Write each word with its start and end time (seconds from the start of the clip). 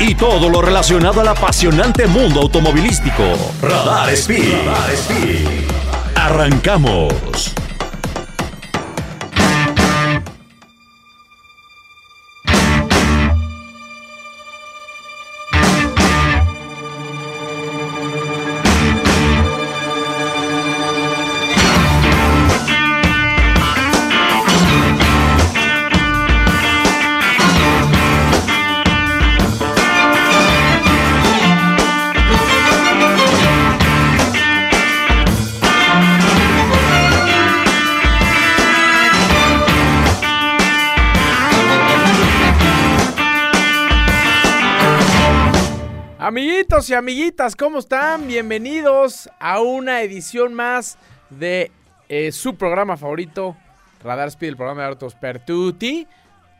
y 0.00 0.14
todo 0.14 0.48
lo 0.48 0.62
relacionado 0.62 1.20
al 1.20 1.28
apasionante 1.28 2.06
mundo 2.06 2.40
automovilístico. 2.42 3.24
Radar 3.62 4.10
Speed. 4.10 4.54
Speed. 4.92 5.46
Arrancamos. 6.14 7.52
Y 46.86 46.94
amiguitas, 46.94 47.56
¿cómo 47.56 47.80
están? 47.80 48.28
Bienvenidos 48.28 49.28
a 49.40 49.60
una 49.60 50.02
edición 50.02 50.54
más 50.54 50.96
de 51.28 51.72
eh, 52.08 52.30
su 52.30 52.54
programa 52.54 52.96
favorito, 52.96 53.56
Radar 54.04 54.28
Speed, 54.28 54.50
el 54.50 54.56
programa 54.56 54.82
de 54.82 54.88
Autos 54.90 55.16
Pertuti. 55.16 56.06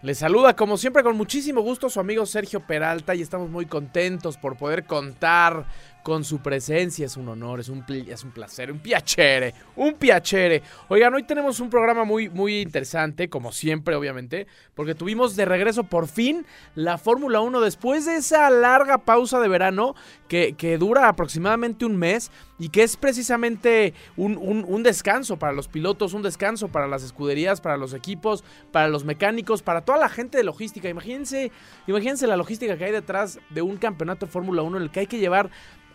Les 0.02 0.18
saluda 0.18 0.56
como 0.56 0.76
siempre 0.76 1.04
con 1.04 1.16
muchísimo 1.16 1.60
gusto 1.60 1.88
su 1.88 2.00
amigo 2.00 2.26
Sergio 2.26 2.58
Peralta 2.66 3.14
y 3.14 3.22
estamos 3.22 3.48
muy 3.48 3.66
contentos 3.66 4.36
por 4.36 4.56
poder 4.56 4.86
contar 4.86 5.66
con 6.08 6.24
su 6.24 6.38
presencia. 6.38 7.04
Es 7.04 7.18
un 7.18 7.28
honor, 7.28 7.60
es 7.60 7.68
un, 7.68 7.84
es 7.86 8.24
un 8.24 8.30
placer, 8.30 8.72
un 8.72 8.78
piacere, 8.78 9.52
un 9.76 9.92
piacere. 9.92 10.62
Oigan, 10.88 11.12
hoy 11.12 11.24
tenemos 11.24 11.60
un 11.60 11.68
programa 11.68 12.04
muy, 12.04 12.30
muy 12.30 12.62
interesante, 12.62 13.28
como 13.28 13.52
siempre, 13.52 13.94
obviamente, 13.94 14.46
porque 14.74 14.94
tuvimos 14.94 15.36
de 15.36 15.44
regreso 15.44 15.84
por 15.84 16.08
fin 16.08 16.46
la 16.74 16.96
Fórmula 16.96 17.42
1 17.42 17.60
después 17.60 18.06
de 18.06 18.16
esa 18.16 18.48
larga 18.48 18.96
pausa 18.96 19.38
de 19.38 19.48
verano 19.48 19.94
que, 20.28 20.54
que 20.54 20.78
dura 20.78 21.10
aproximadamente 21.10 21.84
un 21.84 21.98
mes 21.98 22.30
y 22.58 22.70
que 22.70 22.84
es 22.84 22.96
precisamente 22.96 23.92
un, 24.16 24.36
un, 24.38 24.82
descanso 24.82 25.38
para 25.38 25.52
los 25.52 25.68
pilotos, 25.68 26.14
un 26.14 26.22
descanso 26.22 26.68
para 26.68 26.88
las 26.88 27.02
escuderías, 27.02 27.60
para 27.60 27.76
los 27.76 27.92
equipos, 27.92 28.42
para 28.72 28.88
los 28.88 29.04
mecánicos, 29.04 29.62
para 29.62 29.82
toda 29.82 29.98
la 29.98 30.08
gente 30.08 30.38
de 30.38 30.44
logística. 30.44 30.88
Imagínense, 30.88 31.52
imagínense 31.86 32.26
la 32.26 32.36
logística 32.36 32.78
que 32.78 32.86
hay 32.86 32.92
detrás 32.92 33.38
de 33.50 33.62
un 33.62 33.76
campeonato 33.76 34.26
de 34.26 34.32
Fórmula 34.32 34.62
1 34.62 34.78
en 34.78 34.82
el 34.82 34.90
que 34.90 35.00
hay 35.00 35.06
que 35.06 35.18
llevar 35.18 35.50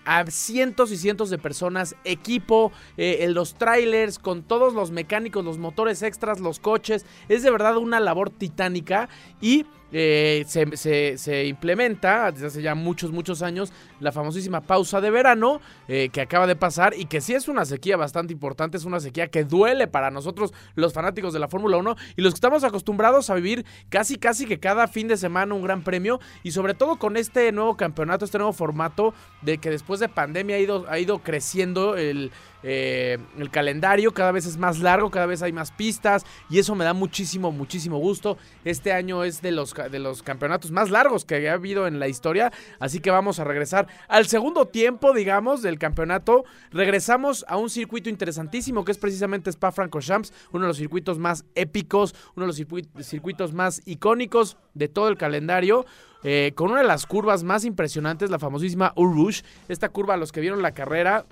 a 0.06 0.26
cientos 0.28 0.92
y 0.92 0.98
cientos 0.98 1.30
de 1.30 1.38
personas, 1.38 1.96
equipo, 2.04 2.72
eh, 2.98 3.28
los 3.30 3.56
trailers, 3.56 4.20
con 4.20 4.44
todos 4.44 4.74
los 4.74 4.92
mecánicos, 4.92 5.44
los 5.46 5.58
motores 5.58 6.02
extras, 6.02 6.40
los 6.40 6.60
coches. 6.60 7.06
Es 7.30 7.44
de 7.44 7.52
verdad 7.52 7.78
una 7.78 8.00
labor 8.00 8.30
titánica 8.30 9.10
y 9.42 9.66
eh, 9.96 10.44
se, 10.48 11.46
implementa 11.46 12.32
desde 12.32 12.48
hace 12.48 12.62
ya 12.64 12.74
muchos, 12.74 13.12
muchos 13.12 13.44
años 13.44 13.72
la 14.00 14.12
famosísima 14.12 14.62
pausa 14.62 15.00
de 15.02 15.12
verano 15.12 15.62
eh, 15.88 16.10
que 16.12 16.20
acaba 16.20 16.48
de 16.48 16.56
pasar 16.56 16.96
y 16.98 17.06
que 17.06 17.22
sí 17.22 17.36
es 17.36 17.48
una 17.48 17.64
sequía 17.64 17.96
bastante 17.96 18.34
importante, 18.34 18.78
es 18.78 18.86
una 18.86 19.00
sequía 19.00 19.28
que 19.28 19.44
duele 19.44 19.88
para 19.88 20.10
nosotros 20.10 20.52
los 20.74 20.94
fanáticos 20.94 21.32
de 21.32 21.40
la 21.40 21.48
Fórmula 21.48 21.78
1 21.78 21.96
y 22.16 22.24
los 22.24 22.34
que 22.34 22.38
estamos 22.38 22.64
acostumbrados 22.64 23.30
a 23.30 23.36
vivir 23.36 23.66
casi, 23.90 24.18
casi 24.18 24.48
que 24.48 24.60
cada 24.60 24.88
fin 24.88 25.08
de 25.08 25.16
semana 25.16 25.54
un 25.54 25.62
gran 25.62 25.84
premio 25.84 26.20
y 26.42 26.52
sobre 26.52 26.74
todo 26.74 26.98
con 26.98 27.16
este 27.16 27.52
nuevo 27.52 27.78
campeonato, 27.78 28.26
este 28.26 28.40
nuevo 28.40 28.54
formato 28.54 29.14
de 29.44 29.60
que 29.60 29.70
después 29.70 30.00
de 30.00 30.10
pandemia 30.10 30.56
ha 30.56 30.60
ido, 30.60 30.86
ha 30.90 30.98
ido 30.98 31.20
creciendo 31.20 31.98
el 31.98 32.32
eh, 32.64 33.18
el 33.38 33.50
calendario 33.52 34.14
cada 34.14 34.32
vez 34.32 34.46
es 34.46 34.58
más 34.58 34.80
largo, 34.80 35.12
cada 35.12 35.26
vez 35.26 35.42
hay 35.42 35.52
más 35.52 35.72
pistas 35.72 36.26
y 36.50 36.60
eso 36.60 36.76
me 36.76 36.86
da 36.86 36.94
muchísimo, 36.94 37.52
muchísimo 37.52 37.98
gusto. 37.98 38.38
Este 38.64 38.94
año 38.94 39.24
es 39.24 39.42
de 39.42 39.52
los, 39.52 39.74
de 39.74 40.00
los 40.00 40.24
campeonatos 40.24 40.72
más 40.72 40.90
largos 40.90 41.26
que 41.26 41.50
ha 41.50 41.54
habido 41.54 41.88
en 41.88 42.00
la 42.00 42.08
historia, 42.08 42.52
así 42.80 43.00
que 43.00 43.12
vamos 43.12 43.40
a 43.40 43.44
regresar 43.44 43.88
al 44.08 44.28
segundo 44.28 44.68
tiempo, 44.68 45.14
digamos, 45.14 45.62
del 45.62 45.78
campeonato. 45.78 46.46
Regresamos 46.72 47.46
a 47.48 47.58
un 47.58 47.70
circuito 47.70 48.10
interesantísimo 48.10 48.86
que 48.86 48.94
es 48.94 48.98
precisamente 48.98 49.50
Spa-Francorchamps, 49.50 50.34
uno 50.52 50.64
de 50.64 50.68
los 50.70 50.78
circuitos 50.78 51.20
más 51.20 51.46
épicos, 51.56 52.16
uno 52.36 52.46
de 52.46 52.48
los 52.48 53.06
circuitos 53.06 53.54
más 53.54 53.82
icónicos 53.86 54.58
de 54.74 54.88
todo 54.88 55.10
el 55.10 55.18
calendario. 55.18 55.86
Eh, 56.26 56.54
con 56.56 56.72
una 56.72 56.82
de 56.82 56.88
las 56.88 57.06
curvas 57.06 57.44
más 57.44 57.66
impresionantes, 57.66 58.30
la 58.30 58.40
famosísima 58.40 58.94
Urush. 58.96 59.42
Esta 59.68 59.90
curva, 59.90 60.16
los 60.16 60.32
que 60.32 60.40
vieron 60.40 60.62
la 60.62 60.74
carrera, 60.74 61.26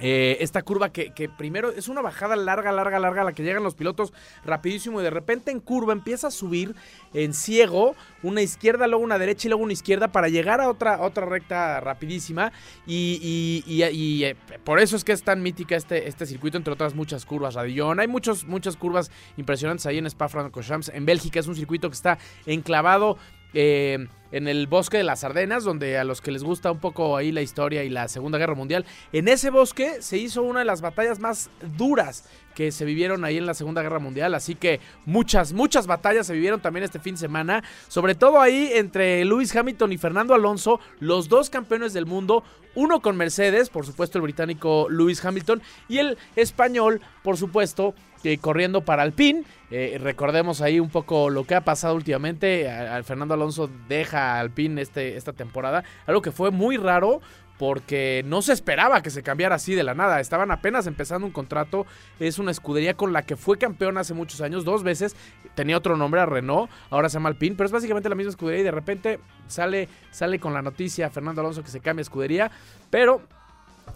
eh, 0.00 0.36
esta 0.40 0.62
curva 0.62 0.90
que, 0.90 1.30
primero 1.36 1.70
es 1.70 1.88
una 1.88 2.02
bajada 2.02 2.36
larga, 2.36 2.72
larga, 2.72 2.98
larga, 2.98 3.22
a 3.22 3.24
la 3.24 3.32
que 3.32 3.42
llegan 3.42 3.62
los 3.62 3.74
pilotos 3.74 4.12
rapidísimo 4.44 5.00
y 5.00 5.04
de 5.04 5.10
repente 5.10 5.50
en 5.50 5.60
curva 5.60 5.92
empieza 5.92 6.28
a 6.28 6.30
subir 6.30 6.74
en 7.14 7.32
ciego, 7.32 7.94
una 8.22 8.42
izquierda, 8.42 8.86
luego 8.86 9.04
una 9.04 9.18
derecha 9.18 9.48
y 9.48 9.50
luego 9.50 9.64
una 9.64 9.72
izquierda 9.72 10.08
para 10.08 10.28
llegar 10.28 10.60
a 10.60 10.68
otra, 10.68 11.00
otra 11.00 11.24
recta 11.26 11.80
rapidísima 11.80 12.52
y, 12.86 13.62
y, 13.66 14.24
eh, 14.24 14.36
por 14.64 14.80
eso 14.80 14.96
es 14.96 15.04
que 15.04 15.12
es 15.12 15.22
tan 15.22 15.42
mítica 15.42 15.76
este, 15.76 16.08
este 16.08 16.26
circuito, 16.26 16.56
entre 16.58 16.72
otras 16.72 16.94
muchas 16.94 17.24
curvas, 17.24 17.54
Radillón. 17.54 18.00
Hay 18.00 18.08
muchos, 18.08 18.44
muchas 18.44 18.76
curvas 18.76 19.10
impresionantes 19.36 19.86
ahí 19.86 19.98
en 19.98 20.06
Spa-Francorchamps, 20.06 20.90
en 20.90 21.06
Bélgica, 21.06 21.40
es 21.40 21.46
un 21.46 21.54
circuito 21.54 21.88
que 21.88 21.94
está 21.94 22.18
enclavado 22.44 23.18
eh, 23.54 24.06
en 24.32 24.48
el 24.48 24.66
bosque 24.66 24.98
de 24.98 25.04
las 25.04 25.24
Ardenas, 25.24 25.64
donde 25.64 25.98
a 25.98 26.04
los 26.04 26.20
que 26.20 26.30
les 26.30 26.44
gusta 26.44 26.70
un 26.70 26.78
poco 26.78 27.16
ahí 27.16 27.32
la 27.32 27.42
historia 27.42 27.84
y 27.84 27.88
la 27.88 28.08
Segunda 28.08 28.38
Guerra 28.38 28.54
Mundial, 28.54 28.84
en 29.12 29.28
ese 29.28 29.50
bosque 29.50 30.02
se 30.02 30.18
hizo 30.18 30.42
una 30.42 30.60
de 30.60 30.64
las 30.64 30.80
batallas 30.80 31.18
más 31.20 31.50
duras 31.76 32.28
que 32.54 32.72
se 32.72 32.84
vivieron 32.84 33.24
ahí 33.24 33.36
en 33.36 33.46
la 33.46 33.54
Segunda 33.54 33.82
Guerra 33.82 33.98
Mundial, 33.98 34.34
así 34.34 34.54
que 34.54 34.80
muchas, 35.04 35.52
muchas 35.52 35.86
batallas 35.86 36.26
se 36.26 36.32
vivieron 36.32 36.60
también 36.60 36.84
este 36.84 36.98
fin 36.98 37.14
de 37.14 37.20
semana, 37.20 37.62
sobre 37.86 38.14
todo 38.14 38.40
ahí 38.40 38.70
entre 38.72 39.24
Lewis 39.24 39.54
Hamilton 39.54 39.92
y 39.92 39.98
Fernando 39.98 40.34
Alonso, 40.34 40.80
los 40.98 41.28
dos 41.28 41.50
campeones 41.50 41.92
del 41.92 42.06
mundo, 42.06 42.44
uno 42.74 43.00
con 43.00 43.16
Mercedes, 43.16 43.68
por 43.68 43.84
supuesto 43.84 44.18
el 44.18 44.22
británico 44.22 44.88
Lewis 44.88 45.22
Hamilton, 45.24 45.62
y 45.88 45.98
el 45.98 46.16
español, 46.34 47.02
por 47.22 47.36
supuesto, 47.36 47.94
corriendo 48.40 48.84
para 48.84 49.02
Alpine. 49.02 49.44
Eh, 49.70 49.98
recordemos 50.00 50.60
ahí 50.60 50.80
un 50.80 50.90
poco 50.90 51.30
lo 51.30 51.44
que 51.44 51.54
ha 51.54 51.62
pasado 51.62 51.94
últimamente. 51.94 52.68
Fernando 53.04 53.34
Alonso 53.34 53.70
deja 53.88 54.38
Alpine 54.38 54.80
este, 54.80 55.16
esta 55.16 55.32
temporada. 55.32 55.84
Algo 56.06 56.22
que 56.22 56.32
fue 56.32 56.50
muy 56.50 56.76
raro 56.76 57.20
porque 57.58 58.22
no 58.26 58.42
se 58.42 58.52
esperaba 58.52 59.02
que 59.02 59.10
se 59.10 59.22
cambiara 59.22 59.54
así 59.54 59.74
de 59.74 59.82
la 59.82 59.94
nada. 59.94 60.20
Estaban 60.20 60.50
apenas 60.50 60.86
empezando 60.86 61.26
un 61.26 61.32
contrato. 61.32 61.86
Es 62.20 62.38
una 62.38 62.50
escudería 62.50 62.94
con 62.94 63.12
la 63.12 63.22
que 63.22 63.36
fue 63.36 63.58
campeón 63.58 63.98
hace 63.98 64.14
muchos 64.14 64.40
años, 64.40 64.64
dos 64.64 64.82
veces. 64.82 65.16
Tenía 65.54 65.76
otro 65.76 65.96
nombre 65.96 66.20
a 66.20 66.26
Renault, 66.26 66.70
ahora 66.90 67.08
se 67.08 67.14
llama 67.14 67.30
Alpine, 67.30 67.56
pero 67.56 67.66
es 67.66 67.72
básicamente 67.72 68.08
la 68.08 68.14
misma 68.14 68.30
escudería 68.30 68.60
y 68.60 68.64
de 68.64 68.70
repente 68.70 69.20
sale, 69.46 69.88
sale 70.10 70.38
con 70.38 70.52
la 70.52 70.60
noticia 70.60 71.08
Fernando 71.08 71.40
Alonso 71.40 71.62
que 71.62 71.70
se 71.70 71.80
cambia 71.80 72.02
escudería. 72.02 72.50
Pero 72.90 73.22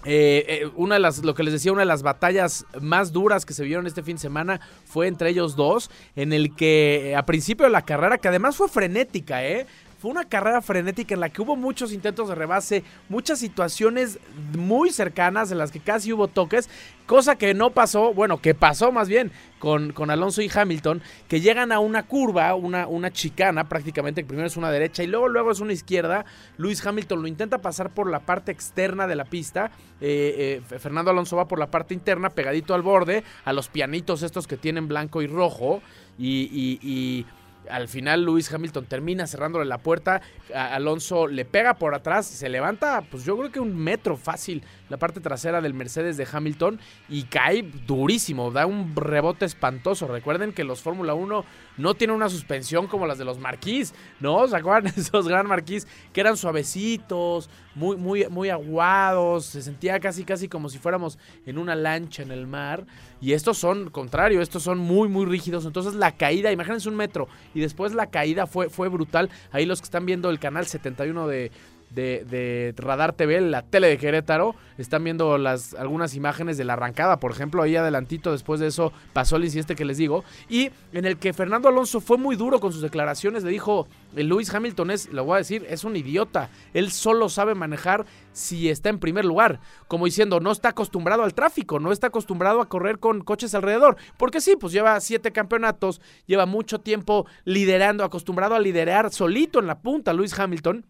eh, 0.05 0.45
eh, 0.49 0.71
una 0.77 0.95
de 0.95 1.01
las, 1.01 1.23
lo 1.25 1.35
que 1.35 1.43
les 1.43 1.53
decía, 1.53 1.73
una 1.73 1.83
de 1.83 1.87
las 1.87 2.03
batallas 2.03 2.65
más 2.81 3.13
duras 3.13 3.45
que 3.45 3.53
se 3.53 3.65
vieron 3.65 3.87
este 3.87 4.03
fin 4.03 4.17
de 4.17 4.23
semana 4.23 4.61
fue 4.87 5.07
entre 5.07 5.31
ellos 5.31 5.57
dos, 5.57 5.91
en 6.17 6.33
el 6.33 6.55
que 6.57 7.11
eh, 7.11 7.17
a 7.17 7.27
principio 7.27 7.67
de 7.67 7.73
la 7.73 7.83
carrera, 7.83 8.19
que 8.19 8.29
además 8.29 8.57
fue 8.57 8.69
frenética, 8.69 9.45
¿eh? 9.45 9.67
Fue 10.01 10.11
una 10.11 10.25
carrera 10.25 10.63
frenética 10.63 11.13
en 11.13 11.21
la 11.21 11.29
que 11.29 11.43
hubo 11.43 11.57
muchos 11.57 11.93
intentos 11.93 12.27
de 12.27 12.35
rebase, 12.35 12.85
muchas 13.11 13.39
situaciones 13.39 14.19
muy 14.57 14.89
cercanas 14.89 15.53
en 15.53 15.59
las 15.59 15.71
que 15.71 15.81
casi 15.81 16.11
hubo 16.11 16.27
toques, 16.27 16.71
cosa 17.05 17.37
que 17.37 17.53
no 17.53 17.69
pasó, 17.73 18.15
bueno, 18.15 18.41
que 18.41 18.55
pasó 18.55 18.93
más 18.93 19.11
bien 19.11 19.31
con, 19.59 19.93
con 19.93 20.11
Alonso 20.11 20.41
y 20.41 20.51
Hamilton, 20.51 21.03
que 21.29 21.43
llegan 21.43 21.71
a 21.71 21.81
una 21.81 22.05
curva, 22.05 22.55
una, 22.55 22.87
una 22.87 23.11
chicana 23.11 23.69
prácticamente, 23.69 24.23
que 24.23 24.29
primero 24.29 24.47
es 24.47 24.57
una 24.57 24.71
derecha 24.71 25.03
y 25.03 25.07
luego, 25.07 25.29
luego 25.29 25.51
es 25.51 25.61
una 25.61 25.75
izquierda. 25.75 26.25
Luis 26.57 26.87
Hamilton 26.87 27.21
lo 27.21 27.29
intenta 27.29 27.59
pasar 27.59 27.91
por 27.91 28.11
la 28.11 28.21
parte 28.21 28.53
externa 28.53 29.07
de 29.07 29.17
la 29.17 29.27
pista, 29.27 29.71
eh, 30.01 30.63
eh, 30.71 30.79
Fernando 30.79 31.11
Alonso 31.11 31.37
va 31.37 31.47
por 31.47 31.59
la 31.59 31.71
parte 31.71 31.93
interna, 31.93 32.31
pegadito 32.31 32.73
al 32.73 32.81
borde, 32.81 33.23
a 33.45 33.53
los 33.53 33.69
pianitos 33.69 34.23
estos 34.23 34.47
que 34.47 34.57
tienen 34.57 34.89
blanco 34.89 35.21
y 35.21 35.27
rojo, 35.27 35.83
y 36.19 37.27
al 37.71 37.89
final 37.89 38.25
Luis 38.25 38.53
Hamilton 38.53 38.87
termina 38.87 39.27
cerrándole 39.27 39.65
la 39.65 39.79
puerta, 39.79 40.23
Alonso 40.55 41.27
le 41.27 41.45
pega 41.45 41.75
por 41.75 41.95
atrás, 41.95 42.27
se 42.27 42.49
levanta, 42.49 43.03
pues 43.11 43.25
yo 43.25 43.37
creo 43.37 43.51
que 43.51 43.61
un 43.61 43.77
metro 43.77 44.17
fácil 44.17 44.63
la 44.91 44.97
parte 44.97 45.21
trasera 45.21 45.61
del 45.61 45.73
Mercedes 45.73 46.17
de 46.17 46.27
Hamilton 46.31 46.81
y 47.09 47.23
cae 47.25 47.63
durísimo, 47.87 48.51
da 48.51 48.67
un 48.67 48.95
rebote 48.95 49.45
espantoso. 49.45 50.09
Recuerden 50.09 50.53
que 50.53 50.65
los 50.65 50.83
Fórmula 50.83 51.15
1 51.15 51.45
no 51.79 51.95
tienen 51.95 52.17
una 52.17 52.29
suspensión 52.29 52.89
como 52.89 53.07
las 53.07 53.17
de 53.17 53.25
los 53.25 53.39
Marquis, 53.39 53.95
¿no? 54.19 54.47
¿Se 54.49 54.57
acuerdan 54.57 54.93
esos 54.97 55.29
gran 55.29 55.47
Marquis 55.47 55.87
que 56.13 56.21
eran 56.21 56.37
suavecitos, 56.37 57.49
muy, 57.75 57.97
muy, 57.97 58.29
muy 58.29 58.51
aguados? 58.51 59.47
Se 59.47 59.63
sentía 59.63 60.01
casi, 60.01 60.25
casi 60.25 60.49
como 60.49 60.69
si 60.69 60.79
fuéramos 60.79 61.19
en 61.47 61.57
una 61.57 61.75
lancha 61.77 62.23
en 62.23 62.33
el 62.33 62.47
mar. 62.47 62.85
Y 63.21 63.33
estos 63.33 63.59
son, 63.59 63.91
contrario, 63.91 64.41
estos 64.41 64.63
son 64.63 64.79
muy, 64.79 65.09
muy 65.09 65.27
rígidos. 65.27 65.67
Entonces 65.67 65.95
la 65.95 66.13
caída, 66.13 66.53
imagínense 66.53 66.89
un 66.89 66.97
metro. 66.97 67.29
Y 67.55 67.61
después 67.61 67.95
la 67.95 68.11
caída 68.11 68.47
fue, 68.47 68.71
fue 68.71 68.89
brutal. 68.89 69.29
Ahí 69.53 69.67
los 69.67 69.81
que 69.81 69.85
están 69.85 70.07
viendo 70.07 70.31
el 70.31 70.39
canal 70.39 70.67
71 70.67 71.27
de, 71.27 71.51
de, 71.91 72.75
Radar 72.77 73.13
TV, 73.13 73.41
la 73.41 73.63
tele 73.63 73.89
de 73.89 73.99
Querétaro. 73.99 74.55
Están 74.79 75.05
viendo 75.05 75.37
las, 75.37 75.75
algunas 75.75 76.15
imágenes 76.15 76.57
de 76.57 76.65
la 76.65 76.73
arrancada, 76.75 77.21
por 77.21 77.33
ejemplo, 77.33 77.63
ahí 77.63 77.77
adelantito 77.77 78.33
después 78.33 78.61
de 78.61 78.69
eso 78.69 78.93
pasó 79.13 79.37
el 79.37 79.45
este 79.45 79.75
que 79.75 79.85
les 79.85 79.99
digo. 79.99 80.25
Y 80.49 80.71
en 80.93 81.05
el 81.05 81.19
que 81.19 81.33
Fernando 81.33 81.69
Alonso 81.69 82.01
fue 82.01 82.17
muy 82.17 82.37
duro 82.37 82.61
con 82.61 82.73
sus 82.73 82.83
declaraciones, 82.83 83.43
le 83.43 83.51
dijo, 83.51 83.89
el 84.17 84.29
Lewis 84.29 84.53
Hamilton 84.53 84.91
es, 84.91 85.13
lo 85.13 85.25
voy 85.25 85.35
a 85.35 85.39
decir, 85.39 85.67
es 85.69 85.85
un 85.85 85.97
idiota. 85.97 86.51
Él 86.73 86.91
solo 86.91 87.29
sabe 87.29 87.55
manejar 87.55 88.07
si 88.33 88.69
está 88.69 88.89
en 88.89 88.99
primer 88.99 89.25
lugar. 89.25 89.61
Como 89.89 90.07
diciendo, 90.07 90.41
no 90.41 90.53
está 90.53 90.71
acostumbrado 90.71 91.25
al 91.25 91.35
tráfico, 91.35 91.81
no 91.81 91.93
está 91.93 92.09
acostumbrado 92.09 92.61
a 92.61 92.69
correr 92.69 92.99
con 92.99 93.23
coches 93.23 93.55
alrededor. 93.55 93.97
Porque 94.17 94.41
sí, 94.41 94.57
pues 94.57 94.73
lleva 94.73 94.99
siete 95.01 95.33
campeonatos, 95.33 96.01
lleva 96.27 96.47
mucho 96.47 96.81
tiempo 96.81 97.27
liderando, 97.45 98.05
acostumbrado 98.05 98.55
a 98.55 98.61
liderar 98.61 99.13
solito 99.13 99.59
en 99.59 99.67
la 99.67 99.81
punta, 99.81 100.13
Lewis 100.13 100.39
Hamilton 100.39 100.85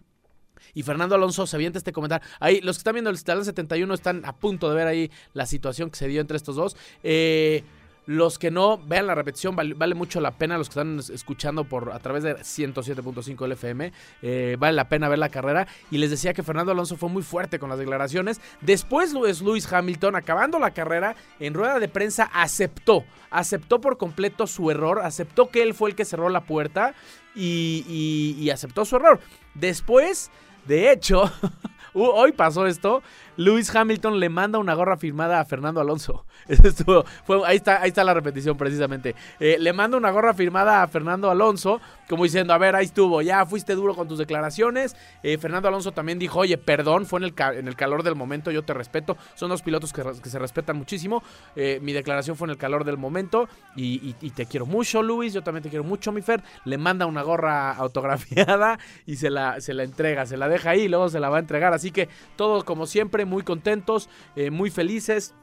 y 0.75 0.83
Fernando 0.83 1.15
Alonso 1.15 1.47
se 1.47 1.57
avienta 1.57 1.79
este 1.79 1.93
comentario. 1.93 2.27
Ahí, 2.39 2.61
los 2.61 2.77
que 2.77 2.81
están 2.81 2.95
viendo 2.95 3.11
el 3.11 3.23
Talán 3.23 3.45
71 3.45 3.93
están 3.95 4.25
a 4.25 4.35
punto 4.35 4.69
de 4.69 4.75
ver 4.75 4.87
ahí 4.87 5.11
la 5.35 5.47
situación 5.47 5.91
que 5.91 5.97
se 5.97 6.09
dio 6.09 6.21
entre 6.21 6.37
estos 6.37 6.57
dos. 6.57 6.77
Eh, 7.03 7.63
los 8.07 8.41
que 8.41 8.51
no, 8.51 8.77
vean 8.77 9.07
la 9.07 9.15
repetición, 9.15 9.55
vale, 9.55 9.95
mucho 9.95 10.21
la 10.21 10.33
pena. 10.33 10.59
Los 10.59 10.69
que 10.69 10.73
están 10.73 10.99
escuchando 10.99 11.63
por 11.63 11.93
a 11.93 11.99
través 12.01 12.25
de 12.25 12.35
107.5 12.39 13.47
LFM, 13.47 13.93
eh, 14.23 14.57
vale 14.59 14.75
la 14.75 14.89
pena 14.89 15.09
ver 15.09 15.21
la 15.21 15.29
carrera. 15.29 15.69
Y 15.93 15.99
les 15.99 16.11
decía 16.11 16.33
que 16.33 16.43
Fernando 16.43 16.73
Alonso 16.73 16.97
fue 16.97 17.09
muy 17.09 17.23
fuerte 17.23 17.61
con 17.61 17.69
las 17.69 17.79
declaraciones. 17.79 18.41
Después 18.63 19.13
Luis, 19.13 19.43
Lewis 19.43 19.73
Hamilton, 19.73 20.17
acabando 20.17 20.59
la 20.59 20.73
carrera, 20.73 21.15
en 21.39 21.55
rueda 21.55 21.79
de 21.79 21.87
prensa 21.87 22.29
aceptó, 22.35 23.05
aceptó 23.31 23.81
por 23.81 23.97
completo 23.97 24.49
su 24.49 24.73
error, 24.73 25.01
aceptó 25.03 25.51
que 25.51 25.63
él 25.63 25.73
fue 25.73 25.91
el 25.91 25.95
que 25.95 26.05
cerró 26.05 26.31
la 26.31 26.41
puerta 26.41 26.95
y 27.37 28.51
aceptó 28.53 28.85
su 28.85 28.97
error. 28.97 29.21
Después 29.55 30.33
de 30.71 30.93
hecho, 30.93 31.25
hoy 31.93 32.31
pasó 32.31 32.65
esto. 32.67 33.03
Lewis 33.37 33.75
Hamilton 33.75 34.21
le 34.21 34.29
manda 34.29 34.59
una 34.59 34.75
gorra 34.75 34.97
firmada 34.97 35.41
a 35.41 35.45
Fernando 35.45 35.81
Alonso. 35.81 36.25
ahí, 37.47 37.57
está, 37.57 37.83
ahí 37.83 37.89
está 37.89 38.05
la 38.05 38.15
repetición 38.15 38.57
precisamente. 38.57 39.15
Eh, 39.39 39.57
le 39.59 39.73
manda 39.73 39.97
una 39.97 40.11
gorra 40.11 40.35
firmada 40.35 40.83
a 40.83 40.89
Fernando 40.89 41.31
Alonso, 41.31 41.81
como 42.09 42.25
diciendo, 42.25 42.53
a 42.53 42.59
ver, 42.59 42.77
ahí 42.77 42.87
estuvo, 42.87 43.23
ya 43.23 43.47
fuiste 43.47 43.75
duro 43.75 43.95
con 43.95 44.09
tus 44.09 44.19
declaraciones. 44.19 44.97
Eh, 45.23 45.39
Fernando 45.39 45.69
Alonso 45.69 45.93
también 45.93 46.19
dijo, 46.19 46.41
oye, 46.41 46.59
perdón, 46.59 47.07
fue 47.07 47.21
en 47.21 47.25
el, 47.25 47.35
en 47.59 47.69
el 47.69 47.77
calor 47.77 48.03
del 48.03 48.15
momento, 48.15 48.51
yo 48.51 48.63
te 48.63 48.75
respeto. 48.75 49.17
Son 49.35 49.49
dos 49.49 49.63
pilotos 49.63 49.93
que, 49.93 50.03
se 50.29 50.39
respetan 50.39 50.77
muchísimo. 50.77 51.23
Eh, 51.57 51.79
mi 51.83 51.93
declaración 51.93 52.37
fue 52.37 52.47
en 52.47 52.51
el 52.51 52.57
calor 52.57 52.85
del 52.85 52.97
momento 52.97 53.49
y, 53.77 54.13
te 54.13 54.47
quiero 54.47 54.67
mucho, 54.67 55.03
Luis, 55.03 55.33
yo 55.33 55.43
también 55.43 55.63
te 55.63 55.69
quiero 55.69 55.85
mucho, 55.85 56.13
mi 56.13 56.23
Fer. 56.23 56.43
Le 56.65 56.79
manda 56.79 57.07
una 57.07 57.23
gorra 57.23 57.73
autografiada 57.77 58.79
y 59.07 59.17
se 59.17 59.31
la, 59.31 59.61
se 59.61 59.75
la 59.75 59.85
entrega, 59.85 60.27
se 60.27 60.37
la 60.37 60.49
deja 60.49 60.71
ahí 60.71 60.83
y 60.83 60.89
luego 60.89 61.09
se 61.09 61.21
la 61.21 61.29
va 61.29 61.37
a 61.37 61.41
entregar. 61.41 61.73
Así 61.73 61.91
que 61.91 62.09
todo 62.37 62.65
como 62.65 62.87
muy 63.25 63.43
contentos, 63.43 64.09
eh, 64.37 64.51
muy 64.51 64.71
felices. 64.71 65.35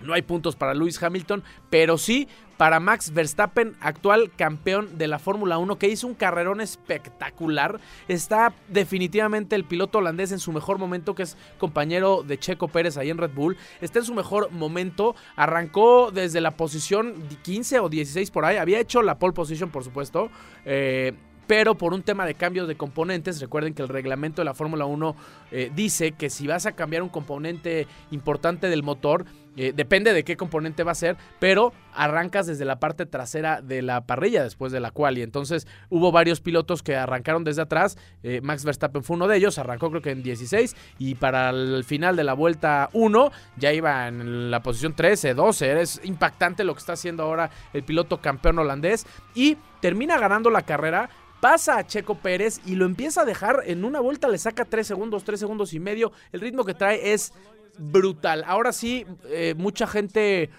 No 0.00 0.12
hay 0.12 0.22
puntos 0.22 0.56
para 0.56 0.74
Lewis 0.74 1.02
Hamilton, 1.02 1.42
pero 1.70 1.96
sí 1.98 2.28
para 2.56 2.78
Max 2.78 3.12
Verstappen, 3.12 3.74
actual 3.80 4.30
campeón 4.36 4.96
de 4.96 5.08
la 5.08 5.18
Fórmula 5.18 5.58
1, 5.58 5.76
que 5.76 5.88
hizo 5.88 6.06
un 6.06 6.14
carrerón 6.14 6.60
espectacular. 6.60 7.80
Está 8.06 8.54
definitivamente 8.68 9.56
el 9.56 9.64
piloto 9.64 9.98
holandés 9.98 10.30
en 10.30 10.38
su 10.38 10.52
mejor 10.52 10.78
momento, 10.78 11.14
que 11.14 11.24
es 11.24 11.36
compañero 11.58 12.22
de 12.22 12.38
Checo 12.38 12.68
Pérez 12.68 12.96
ahí 12.96 13.10
en 13.10 13.18
Red 13.18 13.32
Bull. 13.34 13.56
Está 13.80 13.98
en 13.98 14.04
su 14.04 14.14
mejor 14.14 14.52
momento. 14.52 15.16
Arrancó 15.36 16.10
desde 16.12 16.40
la 16.40 16.52
posición 16.52 17.14
15 17.42 17.80
o 17.80 17.88
16 17.88 18.30
por 18.30 18.44
ahí. 18.44 18.56
Había 18.56 18.78
hecho 18.78 19.02
la 19.02 19.18
pole 19.18 19.32
position, 19.32 19.70
por 19.70 19.82
supuesto. 19.82 20.30
Eh, 20.64 21.12
pero 21.46 21.76
por 21.76 21.94
un 21.94 22.02
tema 22.02 22.26
de 22.26 22.34
cambios 22.34 22.68
de 22.68 22.76
componentes, 22.76 23.40
recuerden 23.40 23.74
que 23.74 23.82
el 23.82 23.88
reglamento 23.88 24.40
de 24.40 24.46
la 24.46 24.54
Fórmula 24.54 24.86
1 24.86 25.16
eh, 25.52 25.70
dice 25.74 26.12
que 26.12 26.30
si 26.30 26.46
vas 26.46 26.66
a 26.66 26.72
cambiar 26.72 27.02
un 27.02 27.08
componente 27.08 27.86
importante 28.10 28.68
del 28.68 28.82
motor, 28.82 29.24
eh, 29.56 29.72
depende 29.74 30.12
de 30.12 30.24
qué 30.24 30.36
componente 30.36 30.82
va 30.82 30.92
a 30.92 30.96
ser, 30.96 31.16
pero 31.38 31.72
arrancas 31.92 32.46
desde 32.46 32.64
la 32.64 32.80
parte 32.80 33.06
trasera 33.06 33.62
de 33.62 33.82
la 33.82 34.06
parrilla 34.06 34.42
después 34.42 34.72
de 34.72 34.80
la 34.80 34.90
cual. 34.90 35.18
Y 35.18 35.22
entonces 35.22 35.66
hubo 35.90 36.12
varios 36.12 36.40
pilotos 36.40 36.82
que 36.82 36.96
arrancaron 36.96 37.44
desde 37.44 37.62
atrás. 37.62 37.96
Eh, 38.22 38.40
Max 38.42 38.64
Verstappen 38.64 39.02
fue 39.02 39.16
uno 39.16 39.28
de 39.28 39.36
ellos, 39.36 39.58
arrancó 39.58 39.90
creo 39.90 40.02
que 40.02 40.10
en 40.10 40.22
16 40.22 40.74
y 40.98 41.14
para 41.14 41.50
el 41.50 41.84
final 41.84 42.16
de 42.16 42.24
la 42.24 42.34
vuelta 42.34 42.90
1 42.92 43.30
ya 43.56 43.72
iba 43.72 44.08
en 44.08 44.50
la 44.50 44.62
posición 44.62 44.94
13, 44.94 45.34
12. 45.34 45.80
Es 45.80 46.00
impactante 46.04 46.64
lo 46.64 46.74
que 46.74 46.80
está 46.80 46.94
haciendo 46.94 47.22
ahora 47.22 47.50
el 47.72 47.84
piloto 47.84 48.20
campeón 48.20 48.58
holandés 48.58 49.06
y 49.34 49.56
termina 49.80 50.18
ganando 50.18 50.50
la 50.50 50.62
carrera 50.62 51.10
pasa 51.44 51.76
a 51.76 51.86
Checo 51.86 52.14
Pérez 52.14 52.62
y 52.64 52.74
lo 52.74 52.86
empieza 52.86 53.20
a 53.20 53.24
dejar 53.26 53.64
en 53.66 53.84
una 53.84 54.00
vuelta, 54.00 54.28
le 54.28 54.38
saca 54.38 54.64
3 54.64 54.86
segundos, 54.86 55.24
3 55.24 55.38
segundos 55.38 55.74
y 55.74 55.78
medio. 55.78 56.10
El 56.32 56.40
ritmo 56.40 56.64
que 56.64 56.72
trae 56.72 57.12
es 57.12 57.34
brutal. 57.78 58.44
Ahora 58.46 58.72
sí, 58.72 59.06
eh, 59.26 59.54
mucha 59.56 59.86
gente 59.86 60.50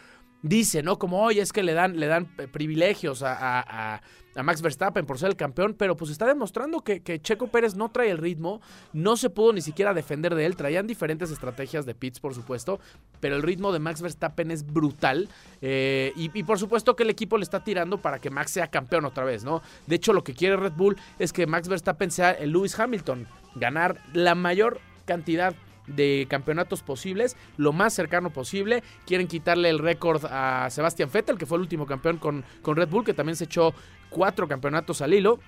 dice, 0.46 0.84
¿no? 0.84 1.00
Como, 1.00 1.22
oye, 1.24 1.42
es 1.42 1.52
que 1.52 1.64
le 1.64 1.74
dan, 1.74 2.00
le 2.00 2.06
dan 2.06 2.28
privilegios 2.52 3.24
a, 3.24 4.02
Max 4.44 4.62
Verstappen 4.62 5.06
por 5.06 5.18
ser 5.18 5.30
el 5.30 5.38
campeón, 5.38 5.76
pero 5.78 5.96
pues 5.96 6.12
está 6.12 6.26
demostrando 6.28 6.82
que, 6.82 7.02
Checo 7.22 7.48
Pérez 7.48 7.76
no 7.76 7.90
trae 7.90 8.10
el 8.10 8.18
ritmo, 8.18 8.60
no 8.92 9.16
se 9.16 9.30
pudo 9.30 9.54
ni 9.54 9.62
siquiera 9.62 9.94
defender 9.94 10.36
de 10.36 10.46
él, 10.46 10.58
traían 10.58 10.88
diferentes 10.88 11.32
estrategias 11.32 11.86
de 11.86 11.96
pits, 11.96 12.20
por 12.20 12.36
supuesto, 12.36 12.82
pero 13.22 13.38
el 13.38 13.44
ritmo 13.44 13.72
de 13.72 13.80
Max 13.80 14.02
Verstappen 14.02 14.52
es 14.52 14.66
brutal 14.66 15.30
eh, 15.62 16.12
y, 16.18 16.44
por 16.44 16.60
supuesto 16.60 16.98
que 16.98 17.04
el 17.04 17.10
equipo 17.10 17.38
le 17.38 17.44
está 17.44 17.64
tirando 17.64 18.02
para 18.02 18.20
que 18.20 18.30
Max 18.30 18.52
sea 18.52 18.68
campeón 18.68 19.06
otra 19.06 19.24
vez, 19.24 19.46
¿no? 19.46 19.62
De 19.88 19.96
hecho, 19.96 20.12
lo 20.12 20.26
que 20.26 20.34
quiere 20.34 20.58
Red 20.58 20.74
Bull 20.74 20.98
es 21.18 21.32
que 21.32 21.48
Max 21.48 21.70
Verstappen 21.70 22.12
sea 22.12 22.32
el 22.32 22.52
Lewis 22.52 22.78
Hamilton, 22.78 23.26
ganar 23.56 24.02
la 24.12 24.36
mayor 24.36 24.82
cantidad 25.06 25.56
de 25.88 26.26
campeonatos 26.30 26.82
posibles, 26.84 27.36
lo 27.58 27.74
más 27.74 27.94
cercano 27.94 28.32
posible. 28.32 28.84
Quieren 29.06 29.28
quitarle 29.28 29.70
el 29.70 29.80
récord 29.80 30.26
a 30.26 30.70
Sebastian 30.70 31.10
Vettel, 31.12 31.38
que 31.38 31.46
fue 31.46 31.58
el 31.58 31.62
último 31.62 31.86
campeón 31.86 32.18
con, 32.18 32.44
con 32.62 32.76
Red 32.76 32.90
Bull, 32.90 33.06
que 33.06 33.14
también 33.14 33.36
se 33.36 33.46
echó 33.46 33.74
cuatro 34.10 34.48
campeonatos 34.48 35.02
al 35.02 35.14
hilo. 35.14 35.40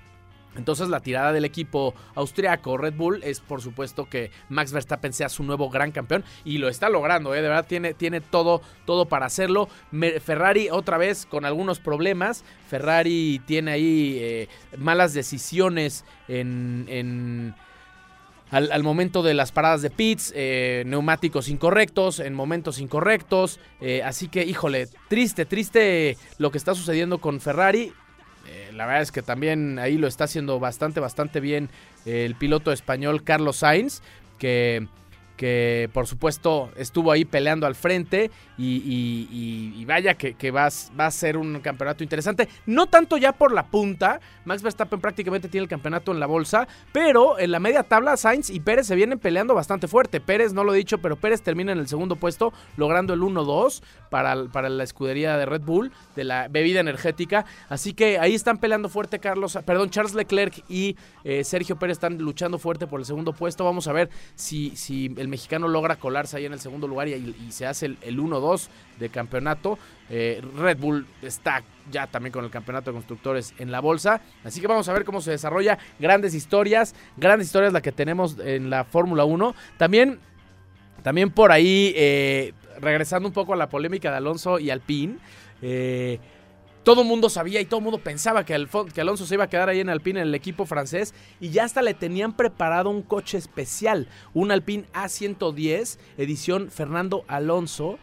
Entonces 0.56 0.90
la 0.90 1.02
tirada 1.02 1.32
del 1.34 1.46
equipo 1.46 1.94
austriaco 2.16 2.78
Red 2.78 2.96
Bull 2.96 3.22
es 3.24 3.42
por 3.42 3.62
supuesto 3.62 4.06
que 4.10 4.32
Max 4.50 4.72
Verstappen 4.72 5.14
sea 5.14 5.30
su 5.30 5.44
nuevo 5.44 5.70
gran 5.70 5.92
campeón 5.92 6.24
y 6.44 6.58
lo 6.58 6.68
está 6.68 6.90
logrando, 6.90 7.36
¿eh? 7.36 7.42
de 7.44 7.48
verdad 7.48 7.68
tiene, 7.68 7.94
tiene 7.94 8.22
todo, 8.22 8.62
todo 8.86 9.06
para 9.06 9.28
hacerlo. 9.28 9.70
Ferrari 10.24 10.70
otra 10.72 10.98
vez 10.98 11.28
con 11.28 11.46
algunos 11.46 11.80
problemas, 11.80 12.44
Ferrari 12.68 13.40
tiene 13.46 13.72
ahí 13.72 14.18
eh, 14.20 14.50
malas 14.78 15.14
decisiones 15.14 16.06
en 16.28 17.54
al, 18.50 18.84
momento 18.84 19.24
de 19.24 19.34
las 19.34 19.52
paradas 19.52 19.82
de 19.82 19.90
pits, 19.90 20.32
eh, 20.36 20.84
neumáticos 20.86 21.50
incorrectos, 21.50 22.20
en 22.20 22.34
momentos 22.34 22.80
incorrectos. 22.80 23.60
Eh, 23.82 24.02
así 24.04 24.30
que, 24.30 24.46
híjole, 24.46 24.88
triste, 25.10 25.46
triste 25.46 26.18
lo 26.38 26.52
que 26.52 26.58
está 26.58 26.74
sucediendo 26.74 27.20
con 27.20 27.42
Ferrari. 27.42 27.92
Eh, 28.48 28.72
la 28.74 28.86
verdad 28.86 29.02
es 29.02 29.12
que 29.12 29.22
también 29.22 29.80
ahí 29.80 29.98
lo 29.98 30.08
está 30.08 30.24
haciendo 30.24 30.60
bastante, 30.60 31.00
bastante 31.00 31.42
bien 31.42 31.70
el 32.06 32.36
piloto 32.36 32.72
español 32.72 33.24
Carlos 33.24 33.58
Sainz, 33.58 34.02
que 34.40 34.88
que 35.38 35.90
por 35.94 36.08
supuesto 36.08 36.72
estuvo 36.76 37.12
ahí 37.12 37.24
peleando 37.24 37.68
al 37.68 37.76
frente 37.76 38.32
y, 38.58 39.86
vaya 39.86 40.16
que, 40.16 40.52
va, 40.52 40.68
va, 41.00 41.06
a 41.06 41.12
ser 41.12 41.38
un 41.38 41.60
campeonato 41.62 42.04
interesante. 42.04 42.50
No 42.66 42.88
tanto 42.88 43.18
ya 43.18 43.32
por 43.32 43.54
la 43.54 43.68
punta, 43.68 44.20
Max 44.44 44.64
Verstappen 44.64 45.00
prácticamente 45.00 45.48
tiene 45.48 45.64
el 45.64 45.70
campeonato 45.70 46.12
en 46.12 46.20
la 46.20 46.26
bolsa, 46.26 46.68
pero 46.92 47.40
en 47.40 47.52
la 47.52 47.60
media 47.60 47.84
tabla 47.84 48.18
Sainz 48.18 48.50
y 48.50 48.60
Pérez 48.60 48.88
se 48.88 48.96
vienen 48.96 49.20
peleando 49.20 49.54
bastante 49.54 49.88
fuerte. 49.88 50.20
Pérez 50.20 50.54
no 50.54 50.64
lo 50.64 50.74
he 50.74 50.78
dicho, 50.78 50.98
pero 50.98 51.16
Pérez 51.16 51.42
termina 51.42 51.72
en 51.72 51.78
el 51.78 51.88
segundo 51.88 52.16
puesto 52.16 52.52
logrando 52.76 53.14
el 53.14 53.22
1-2 53.22 53.84
para, 54.10 54.46
para 54.46 54.70
la 54.70 54.84
escudería 54.84 55.38
de 55.38 55.46
Red 55.46 55.62
Bull, 55.62 55.92
de 56.16 56.24
la 56.24 56.48
bebida 56.48 56.80
energética. 56.80 57.46
Así 57.70 57.94
que 57.94 58.18
ahí 58.18 58.34
están 58.34 58.58
peleando 58.58 58.90
fuerte 58.90 59.20
Carlos, 59.20 59.58
perdón, 59.66 59.92
Charles 59.92 60.16
Leclerc 60.16 60.64
y 60.68 60.98
eh, 61.24 61.44
Sergio 61.44 61.78
Pérez 61.78 61.98
están 61.98 62.18
luchando 62.18 62.58
fuerte 62.58 62.88
por 62.88 63.00
el 63.00 63.06
segundo 63.06 63.34
puesto. 63.34 63.64
Vamos 63.64 63.88
a 63.88 63.94
ver 63.94 64.10
si, 64.36 64.76
si 64.76 65.14
el 65.18 65.27
mexicano 65.30 65.68
logra 65.68 65.96
colarse 65.98 66.38
ahí 66.38 66.46
en 66.46 66.54
el 66.54 66.60
segundo 66.60 66.88
lugar 66.88 67.08
y, 67.08 67.52
se 67.52 67.66
hace 67.66 67.86
el, 67.86 68.20
1-2 68.20 68.68
de 69.00 69.10
campeonato. 69.10 69.78
Eh, 70.10 70.42
Red 70.58 70.78
Bull 70.78 71.06
está 71.22 71.64
ya 71.92 72.08
también 72.08 72.32
con 72.32 72.46
el 72.46 72.52
campeonato 72.52 72.92
de 72.92 72.96
constructores 72.96 73.54
en 73.58 73.72
la 73.72 73.80
bolsa. 73.80 74.22
Así 74.44 74.62
que 74.62 74.68
vamos 74.68 74.88
a 74.90 74.94
ver 74.94 75.06
cómo 75.06 75.22
se 75.22 75.32
desarrolla. 75.32 75.78
Grandes 76.00 76.34
historias, 76.34 76.96
grandes 77.18 77.48
historias 77.48 77.74
la 77.74 77.82
que 77.82 77.92
tenemos 77.92 78.38
en 78.40 78.70
la 78.70 78.84
Fórmula 78.84 79.26
1. 79.26 79.56
También, 79.78 80.20
también 81.04 81.32
por 81.32 81.52
ahí, 81.52 81.94
eh, 81.96 82.54
regresando 82.80 83.28
un 83.28 83.34
poco 83.34 83.54
a 83.54 83.58
la 83.58 83.70
polémica 83.70 84.12
de 84.12 84.18
Alonso 84.18 84.60
y 84.60 84.70
Alpine. 84.70 85.18
Eh, 85.62 86.20
todo 86.88 87.02
el 87.02 87.08
mundo 87.10 87.30
sabía 87.30 87.60
y 87.60 87.66
todo 87.66 87.80
el 87.80 87.84
mundo 87.84 88.00
pensaba 88.00 88.46
que, 88.46 88.54
Alonso 88.54 89.26
se 89.26 89.34
iba 89.34 89.44
a 89.44 89.50
quedar 89.50 89.68
ahí 89.68 89.82
en 89.82 89.90
Alpine 89.90 90.22
en 90.22 90.28
el 90.28 90.36
equipo 90.36 90.66
francés 90.66 91.14
y 91.42 91.50
ya 91.50 91.66
hasta 91.66 91.82
le 91.82 91.94
tenían 91.94 92.32
preparado 92.32 92.90
un 92.90 93.02
coche 93.02 93.38
especial, 93.38 94.08
un 94.34 94.54
Alpine 94.54 94.86
A110 94.94 95.98
edición 96.18 96.72
Fernando 96.72 97.26
Alonso 97.28 98.00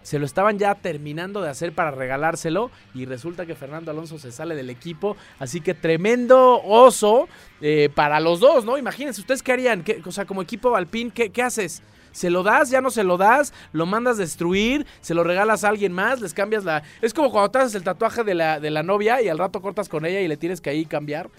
se 0.00 0.18
lo 0.18 0.24
estaban 0.24 0.58
ya 0.58 0.74
terminando 0.76 1.42
de 1.42 1.50
hacer 1.50 1.74
para 1.74 1.90
regalárselo 1.90 2.70
y 2.94 3.04
resulta 3.04 3.44
que 3.44 3.54
Fernando 3.54 3.90
Alonso 3.90 4.18
se 4.18 4.32
sale 4.32 4.54
del 4.54 4.70
equipo, 4.70 5.14
así 5.38 5.60
que 5.60 5.74
tremendo 5.74 6.62
oso 6.62 7.28
eh, 7.60 7.90
para 7.94 8.18
los 8.18 8.40
dos, 8.40 8.64
¿no? 8.64 8.78
Imagínense, 8.78 9.20
¿ustedes 9.20 9.42
qué 9.42 9.52
harían? 9.52 9.84
¿Qué, 9.84 10.00
o 10.06 10.10
sea, 10.10 10.24
como 10.24 10.40
equipo 10.40 10.74
Alpine, 10.74 11.10
¿qué, 11.10 11.28
¿qué 11.28 11.42
haces? 11.42 11.82
¿Se 12.12 12.30
lo 12.30 12.42
das? 12.42 12.70
¿Ya 12.70 12.80
no 12.80 12.90
se 12.90 13.04
lo 13.04 13.16
das? 13.16 13.52
¿Lo 13.72 13.86
mandas 13.86 14.18
destruir? 14.18 14.86
¿Se 15.00 15.14
lo 15.14 15.24
regalas 15.24 15.64
a 15.64 15.68
alguien 15.68 15.92
más? 15.92 16.20
¿Les 16.20 16.34
cambias 16.34 16.64
la...? 16.64 16.82
Es 17.00 17.12
como 17.12 17.30
cuando 17.30 17.50
te 17.50 17.58
haces 17.58 17.74
el 17.74 17.82
tatuaje 17.82 18.24
de 18.24 18.34
la, 18.34 18.60
de 18.60 18.70
la 18.70 18.82
novia 18.82 19.20
y 19.22 19.28
al 19.28 19.38
rato 19.38 19.60
cortas 19.60 19.88
con 19.88 20.06
ella 20.06 20.20
y 20.20 20.28
le 20.28 20.36
tienes 20.36 20.60
que 20.60 20.70
ahí 20.70 20.84
cambiar. 20.84 21.30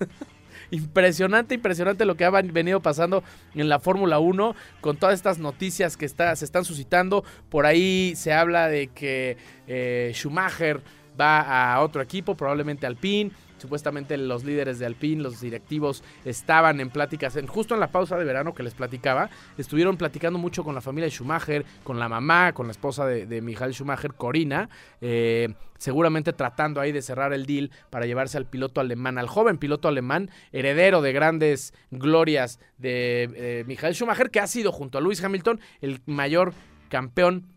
impresionante, 0.70 1.54
impresionante 1.54 2.04
lo 2.04 2.16
que 2.16 2.24
ha 2.24 2.30
venido 2.30 2.80
pasando 2.80 3.22
en 3.54 3.68
la 3.68 3.78
Fórmula 3.78 4.18
1 4.18 4.54
con 4.80 4.96
todas 4.96 5.14
estas 5.14 5.38
noticias 5.38 5.96
que 5.96 6.06
está, 6.06 6.34
se 6.36 6.44
están 6.44 6.64
suscitando. 6.64 7.24
Por 7.48 7.66
ahí 7.66 8.14
se 8.16 8.32
habla 8.32 8.68
de 8.68 8.88
que 8.88 9.36
eh, 9.66 10.12
Schumacher 10.14 10.82
va 11.18 11.74
a 11.74 11.80
otro 11.80 12.02
equipo, 12.02 12.36
probablemente 12.36 12.86
Alpine. 12.86 13.30
Supuestamente 13.64 14.18
los 14.18 14.44
líderes 14.44 14.78
de 14.78 14.84
Alpine, 14.84 15.22
los 15.22 15.40
directivos, 15.40 16.04
estaban 16.26 16.80
en 16.80 16.90
pláticas, 16.90 17.34
en, 17.36 17.46
justo 17.46 17.72
en 17.72 17.80
la 17.80 17.86
pausa 17.86 18.18
de 18.18 18.24
verano 18.26 18.52
que 18.52 18.62
les 18.62 18.74
platicaba, 18.74 19.30
estuvieron 19.56 19.96
platicando 19.96 20.38
mucho 20.38 20.64
con 20.64 20.74
la 20.74 20.82
familia 20.82 21.06
de 21.06 21.12
Schumacher, 21.12 21.64
con 21.82 21.98
la 21.98 22.10
mamá, 22.10 22.52
con 22.52 22.66
la 22.66 22.72
esposa 22.72 23.06
de, 23.06 23.40
Michael 23.40 23.72
Schumacher, 23.72 24.12
Corina, 24.12 24.68
eh, 25.00 25.54
seguramente 25.78 26.34
tratando 26.34 26.78
ahí 26.78 26.92
de 26.92 27.00
cerrar 27.00 27.32
el 27.32 27.46
deal 27.46 27.70
para 27.88 28.04
llevarse 28.04 28.36
al 28.36 28.44
piloto 28.44 28.82
alemán, 28.82 29.16
al 29.16 29.28
joven 29.28 29.56
piloto 29.56 29.88
alemán, 29.88 30.28
heredero 30.52 31.00
de 31.00 31.14
grandes 31.14 31.72
glorias 31.90 32.60
de 32.76 33.30
eh, 33.34 33.64
Michael 33.66 33.94
Schumacher, 33.94 34.30
que 34.30 34.40
ha 34.40 34.46
sido 34.46 34.72
junto 34.72 34.98
a 34.98 35.00
Lewis 35.00 35.24
Hamilton 35.24 35.58
el 35.80 36.02
mayor 36.04 36.52
campeón 36.90 37.53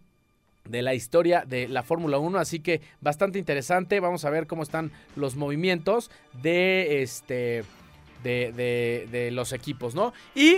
de 0.69 0.81
la 0.81 0.93
historia 0.93 1.43
de 1.47 1.67
la 1.67 1.83
Fórmula 1.83 2.17
1, 2.17 2.37
así 2.39 2.59
que 2.59 2.81
bastante 3.01 3.39
interesante. 3.39 3.99
Vamos 3.99 4.25
a 4.25 4.29
ver 4.29 4.47
cómo 4.47 4.63
están 4.63 4.91
los 5.15 5.35
movimientos 5.35 6.11
de 6.41 7.01
este 7.01 7.63
de, 8.23 9.07
de, 9.09 9.31
los 9.31 9.53
equipos, 9.53 9.95
¿no? 9.95 10.13
Y 10.35 10.57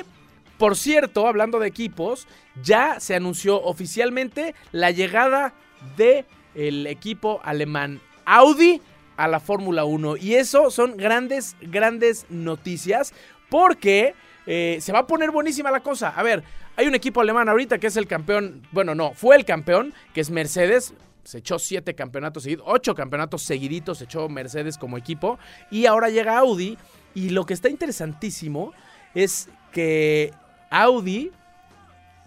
por 0.58 0.75
cierto, 0.75 1.28
hablando 1.28 1.60
de 1.60 1.68
equipos, 1.68 2.28
ya 2.63 3.00
se 3.00 3.16
anunció 3.16 3.62
oficialmente 3.62 4.56
la 4.72 4.92
llegada 4.92 5.54
de 5.96 6.25
el 6.56 6.88
equipo 6.88 7.39
alemán 7.44 8.01
Audi 8.25 8.82
a 9.18 9.28
la 9.28 9.39
Fórmula 9.39 9.86
1 9.86 10.18
y 10.18 10.36
eso 10.36 10.72
son 10.72 10.98
grandes 10.98 11.56
grandes 11.62 12.25
noticias 12.30 13.13
porque 13.50 14.16
eh, 14.46 14.78
se 14.82 14.92
va 14.92 15.00
a 15.00 15.08
poner 15.08 15.32
buenísima 15.32 15.72
la 15.72 15.82
cosa. 15.82 16.10
A 16.10 16.24
ver, 16.24 16.44
hay 16.80 16.88
un 16.88 16.96
equipo 16.96 17.20
alemán 17.20 17.50
ahorita 17.50 17.78
que 17.78 17.88
es 17.88 17.98
el 17.98 18.08
campeón, 18.08 18.66
bueno, 18.72 18.96
no, 18.96 19.14
fue 19.14 19.36
el 19.36 19.44
campeón, 19.44 19.94
que 20.14 20.22
es 20.22 20.30
Mercedes. 20.30 20.94
Se 21.26 21.40
echó 21.40 21.60
siete 21.60 21.94
campeonatos 21.94 22.44
seguidos, 22.44 22.66
ocho 22.70 22.96
campeonatos 22.96 23.44
seguiditos, 23.44 23.98
se 23.98 24.06
echó 24.06 24.30
Mercedes 24.30 24.78
como 24.78 24.98
equipo. 24.98 25.38
Y 25.72 25.88
ahora 25.88 26.08
llega 26.08 26.38
Audi. 26.38 26.78
Y 27.14 27.32
lo 27.32 27.46
que 27.46 27.54
está 27.54 27.68
interesantísimo 27.68 28.72
es 29.14 29.50
que 29.74 30.34
Audi 30.70 31.32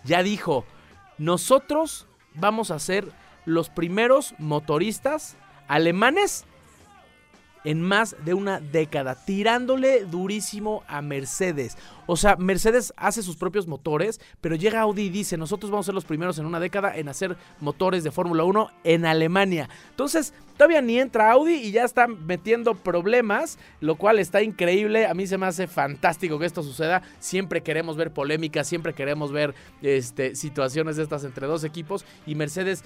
ya 0.04 0.22
dijo, 0.22 0.66
nosotros 1.16 2.06
vamos 2.34 2.70
a 2.70 2.78
ser 2.78 3.08
los 3.46 3.70
primeros 3.70 4.34
motoristas 4.36 5.34
alemanes 5.66 6.44
en 7.64 7.80
más 7.80 8.16
de 8.24 8.34
una 8.34 8.60
década, 8.60 9.14
tirándole 9.14 10.04
durísimo 10.04 10.82
a 10.86 11.02
Mercedes. 11.02 11.76
O 12.06 12.16
sea, 12.16 12.36
Mercedes 12.36 12.92
hace 12.96 13.22
sus 13.22 13.36
propios 13.36 13.66
motores, 13.66 14.20
pero 14.40 14.56
llega 14.56 14.80
Audi 14.80 15.02
y 15.02 15.10
dice, 15.10 15.36
nosotros 15.36 15.70
vamos 15.70 15.86
a 15.86 15.88
ser 15.88 15.94
los 15.94 16.04
primeros 16.04 16.38
en 16.38 16.46
una 16.46 16.60
década 16.60 16.96
en 16.96 17.08
hacer 17.08 17.36
motores 17.60 18.04
de 18.04 18.10
Fórmula 18.10 18.44
1 18.44 18.70
en 18.84 19.06
Alemania. 19.06 19.68
Entonces, 19.90 20.34
todavía 20.56 20.82
ni 20.82 20.98
entra 20.98 21.30
Audi 21.30 21.54
y 21.54 21.70
ya 21.70 21.84
está 21.84 22.06
metiendo 22.08 22.74
problemas, 22.74 23.58
lo 23.80 23.96
cual 23.96 24.18
está 24.18 24.42
increíble. 24.42 25.06
A 25.06 25.14
mí 25.14 25.26
se 25.26 25.38
me 25.38 25.46
hace 25.46 25.66
fantástico 25.68 26.38
que 26.38 26.46
esto 26.46 26.62
suceda. 26.62 27.02
Siempre 27.20 27.62
queremos 27.62 27.96
ver 27.96 28.12
polémicas, 28.12 28.66
siempre 28.66 28.94
queremos 28.94 29.32
ver 29.32 29.54
este, 29.80 30.34
situaciones 30.34 30.96
de 30.96 31.04
estas 31.04 31.24
entre 31.24 31.46
dos 31.46 31.64
equipos 31.64 32.04
y 32.26 32.34
Mercedes 32.34 32.84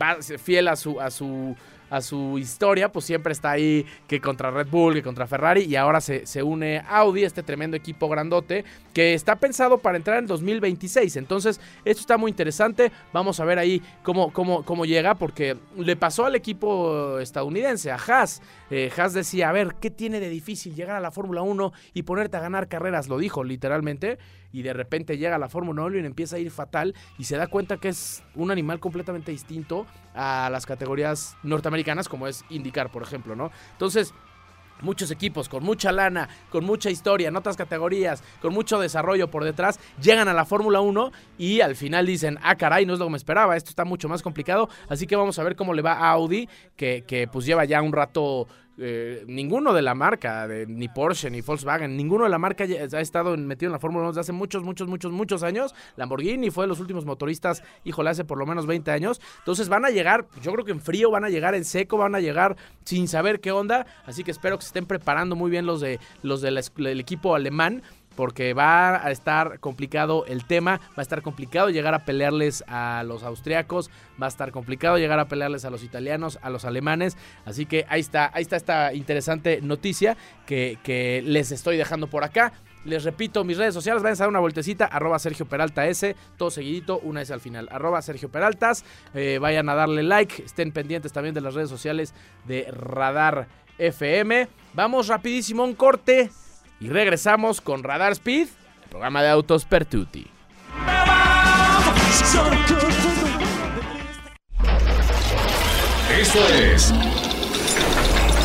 va 0.00 0.16
fiel 0.22 0.68
a 0.68 0.76
su, 0.76 1.00
a 1.00 1.10
su 1.10 1.56
a 1.90 2.00
su 2.00 2.38
historia, 2.38 2.90
pues 2.90 3.04
siempre 3.04 3.32
está 3.32 3.52
ahí 3.52 3.86
que 4.06 4.20
contra 4.20 4.50
Red 4.50 4.68
Bull, 4.68 4.94
que 4.94 5.02
contra 5.02 5.26
Ferrari 5.26 5.62
y 5.62 5.76
ahora 5.76 6.00
se, 6.00 6.26
se, 6.26 6.42
une 6.42 6.82
Audi, 6.88 7.24
este 7.24 7.42
tremendo 7.42 7.76
equipo 7.76 8.08
grandote 8.08 8.64
que 8.92 9.14
está 9.14 9.36
pensado 9.36 9.78
para 9.78 9.96
entrar 9.96 10.18
en 10.18 10.26
2026. 10.26 11.16
Entonces, 11.16 11.60
esto 11.84 12.00
está 12.00 12.16
muy 12.16 12.30
interesante. 12.30 12.92
Vamos 13.12 13.40
a 13.40 13.44
ver 13.44 13.58
ahí 13.58 13.82
cómo, 14.02 14.32
cómo, 14.32 14.64
cómo 14.64 14.84
llega, 14.84 15.14
porque 15.14 15.56
le 15.76 15.96
pasó 15.96 16.26
al 16.26 16.34
equipo 16.36 17.18
estadounidense, 17.18 17.90
a 17.90 17.96
Haas. 17.96 18.42
Eh, 18.70 18.90
Haas 18.96 19.12
decía, 19.12 19.48
a 19.48 19.52
ver, 19.52 19.74
¿qué 19.80 19.90
tiene 19.90 20.20
de 20.20 20.28
difícil 20.28 20.74
llegar 20.74 20.96
a 20.96 21.00
la 21.00 21.10
Fórmula 21.10 21.42
1 21.42 21.72
y 21.92 22.02
ponerte 22.02 22.36
a 22.36 22.40
ganar 22.40 22.68
carreras? 22.68 23.08
Lo 23.08 23.18
dijo 23.18 23.44
literalmente. 23.44 24.18
Y 24.52 24.62
de 24.62 24.72
repente 24.72 25.18
llega 25.18 25.34
a 25.34 25.38
la 25.40 25.48
Fórmula 25.48 25.82
1 25.82 25.96
y 25.96 26.06
empieza 26.06 26.36
a 26.36 26.38
ir 26.38 26.52
fatal 26.52 26.94
y 27.18 27.24
se 27.24 27.36
da 27.36 27.48
cuenta 27.48 27.78
que 27.78 27.88
es 27.88 28.22
un 28.36 28.52
animal 28.52 28.78
completamente 28.78 29.32
distinto 29.32 29.84
a 30.14 30.48
las 30.48 30.64
categorías 30.64 31.36
norteamericanas, 31.42 31.73
como 32.08 32.26
es 32.26 32.44
indicar, 32.50 32.90
por 32.90 33.02
ejemplo, 33.02 33.34
¿no? 33.34 33.50
Entonces, 33.72 34.14
muchos 34.80 35.10
equipos 35.10 35.48
con 35.48 35.64
mucha 35.64 35.92
lana, 35.92 36.28
con 36.50 36.64
mucha 36.64 36.90
historia 36.90 37.28
en 37.28 37.36
otras 37.36 37.56
categorías, 37.56 38.22
con 38.40 38.52
mucho 38.52 38.78
desarrollo 38.78 39.30
por 39.30 39.44
detrás, 39.44 39.80
llegan 40.00 40.28
a 40.28 40.34
la 40.34 40.44
Fórmula 40.44 40.80
1 40.80 41.12
y 41.38 41.60
al 41.60 41.76
final 41.76 42.06
dicen, 42.06 42.38
ah, 42.42 42.56
caray, 42.56 42.86
no 42.86 42.92
es 42.92 42.98
lo 42.98 43.06
que 43.06 43.12
me 43.12 43.16
esperaba, 43.16 43.56
esto 43.56 43.70
está 43.70 43.84
mucho 43.84 44.08
más 44.08 44.22
complicado, 44.22 44.68
así 44.88 45.06
que 45.06 45.16
vamos 45.16 45.38
a 45.38 45.44
ver 45.44 45.56
cómo 45.56 45.74
le 45.74 45.82
va 45.82 45.92
a 45.92 46.10
Audi, 46.10 46.48
que, 46.76 47.04
que 47.06 47.26
pues 47.28 47.46
lleva 47.46 47.64
ya 47.64 47.82
un 47.82 47.92
rato 47.92 48.46
eh, 48.78 49.24
ninguno 49.28 49.72
de 49.72 49.82
la 49.82 49.94
marca, 49.94 50.48
de, 50.48 50.66
ni 50.66 50.88
Porsche, 50.88 51.30
ni 51.30 51.40
Volkswagen, 51.40 51.96
ninguno 51.96 52.24
de 52.24 52.30
la 52.30 52.38
marca 52.38 52.64
ha 52.64 53.00
estado 53.00 53.36
metido 53.36 53.68
en 53.68 53.72
la 53.72 53.78
Fórmula 53.78 54.02
1 54.04 54.10
desde 54.10 54.20
hace 54.22 54.32
muchos, 54.32 54.64
muchos, 54.64 54.88
muchos, 54.88 55.12
muchos 55.12 55.42
años. 55.42 55.74
Lamborghini 55.96 56.50
fue 56.50 56.64
de 56.64 56.68
los 56.68 56.80
últimos 56.80 57.04
motoristas, 57.04 57.62
híjole, 57.84 58.10
hace 58.10 58.24
por 58.24 58.38
lo 58.38 58.46
menos 58.46 58.66
20 58.66 58.90
años. 58.90 59.20
Entonces 59.38 59.68
van 59.68 59.84
a 59.84 59.90
llegar, 59.90 60.26
yo 60.42 60.52
creo 60.52 60.64
que 60.64 60.72
en 60.72 60.80
frío, 60.80 61.10
van 61.10 61.24
a 61.24 61.28
llegar 61.28 61.54
en 61.54 61.64
seco, 61.64 61.98
van 61.98 62.14
a 62.14 62.20
llegar 62.20 62.56
sin 62.84 63.06
saber 63.06 63.40
qué 63.40 63.52
onda. 63.52 63.86
Así 64.06 64.24
que 64.24 64.30
espero 64.30 64.58
que 64.58 64.62
se 64.62 64.68
estén 64.68 64.86
preparando 64.86 65.36
muy 65.36 65.50
bien 65.50 65.66
los, 65.66 65.80
de, 65.80 66.00
los 66.22 66.40
del 66.40 66.58
equipo 67.00 67.34
alemán 67.34 67.82
porque 68.16 68.54
va 68.54 69.04
a 69.04 69.10
estar 69.10 69.58
complicado 69.60 70.24
el 70.26 70.44
tema, 70.44 70.80
va 70.90 70.98
a 70.98 71.02
estar 71.02 71.22
complicado 71.22 71.70
llegar 71.70 71.94
a 71.94 72.04
pelearles 72.04 72.64
a 72.66 73.02
los 73.04 73.22
austriacos, 73.22 73.90
va 74.20 74.26
a 74.26 74.28
estar 74.28 74.52
complicado 74.52 74.98
llegar 74.98 75.18
a 75.18 75.28
pelearles 75.28 75.64
a 75.64 75.70
los 75.70 75.82
italianos, 75.82 76.38
a 76.42 76.50
los 76.50 76.64
alemanes, 76.64 77.16
así 77.44 77.66
que 77.66 77.86
ahí 77.88 78.00
está, 78.00 78.30
ahí 78.34 78.42
está 78.42 78.56
esta 78.56 78.94
interesante 78.94 79.60
noticia 79.62 80.16
que, 80.46 80.78
les 81.24 81.52
estoy 81.52 81.76
dejando 81.76 82.08
por 82.08 82.24
acá. 82.24 82.52
Les 82.84 83.02
repito, 83.02 83.44
mis 83.44 83.56
redes 83.56 83.72
sociales, 83.72 84.02
vayan 84.02 84.16
a 84.16 84.18
dar 84.18 84.28
una 84.28 84.40
vueltecita, 84.40 84.84
arroba 84.84 85.18
Sergio 85.18 85.46
Peralta 85.46 85.86
S, 85.86 86.14
todo 86.36 86.50
seguidito, 86.50 86.98
una 86.98 87.22
S 87.22 87.32
al 87.32 87.40
final, 87.40 87.66
arroba 87.70 88.02
Sergio 88.02 88.28
Peraltas, 88.28 88.84
eh, 89.14 89.38
vayan 89.40 89.70
a 89.70 89.74
darle 89.74 90.02
like, 90.02 90.42
estén 90.44 90.70
pendientes 90.70 91.10
también 91.10 91.34
de 91.34 91.40
las 91.40 91.54
redes 91.54 91.70
sociales 91.70 92.12
de 92.46 92.70
Radar 92.70 93.48
FM. 93.78 94.48
Vamos 94.74 95.08
rapidísimo 95.08 95.64
un 95.64 95.74
corte, 95.74 96.30
y 96.84 96.88
regresamos 96.90 97.62
con 97.62 97.82
Radar 97.82 98.12
Speed, 98.12 98.46
el 98.82 98.88
programa 98.90 99.22
de 99.22 99.30
autos 99.30 99.64
Pertuti. 99.64 100.26
Esto 106.20 106.48
es 106.48 106.92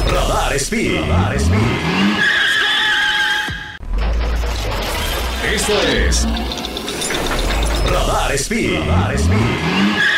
Radar 0.10 0.54
Speed. 0.54 1.02
Radar 1.02 1.36
Speed. 1.36 1.60
Esto 5.54 5.82
es 5.82 6.26
Radar 7.92 8.32
Speed. 8.36 8.80
Radar 8.88 9.16
Speed. 9.16 10.09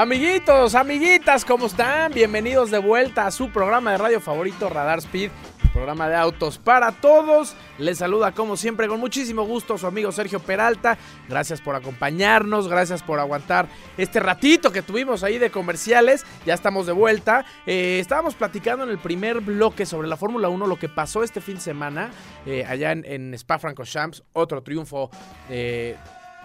Amiguitos, 0.00 0.74
amiguitas, 0.74 1.44
¿cómo 1.44 1.66
están? 1.66 2.14
Bienvenidos 2.14 2.70
de 2.70 2.78
vuelta 2.78 3.26
a 3.26 3.30
su 3.30 3.50
programa 3.50 3.92
de 3.92 3.98
radio 3.98 4.18
favorito, 4.18 4.70
Radar 4.70 5.00
Speed, 5.00 5.30
programa 5.74 6.08
de 6.08 6.16
autos 6.16 6.56
para 6.56 6.90
todos. 6.90 7.54
Les 7.76 7.98
saluda 7.98 8.32
como 8.32 8.56
siempre 8.56 8.88
con 8.88 8.98
muchísimo 8.98 9.44
gusto 9.44 9.76
su 9.76 9.86
amigo 9.86 10.10
Sergio 10.10 10.40
Peralta. 10.40 10.96
Gracias 11.28 11.60
por 11.60 11.74
acompañarnos, 11.74 12.66
gracias 12.66 13.02
por 13.02 13.20
aguantar 13.20 13.68
este 13.98 14.20
ratito 14.20 14.72
que 14.72 14.80
tuvimos 14.80 15.22
ahí 15.22 15.36
de 15.36 15.50
comerciales. 15.50 16.24
Ya 16.46 16.54
estamos 16.54 16.86
de 16.86 16.92
vuelta. 16.92 17.44
Eh, 17.66 17.98
estábamos 18.00 18.34
platicando 18.34 18.84
en 18.84 18.90
el 18.90 18.98
primer 18.98 19.42
bloque 19.42 19.84
sobre 19.84 20.08
la 20.08 20.16
Fórmula 20.16 20.48
1, 20.48 20.66
lo 20.66 20.78
que 20.78 20.88
pasó 20.88 21.22
este 21.22 21.42
fin 21.42 21.56
de 21.56 21.60
semana 21.60 22.10
eh, 22.46 22.64
allá 22.66 22.92
en, 22.92 23.34
Spa-Francorchamps, 23.34 24.22
otro 24.32 24.62
triunfo. 24.62 25.10
eh, 25.50 25.94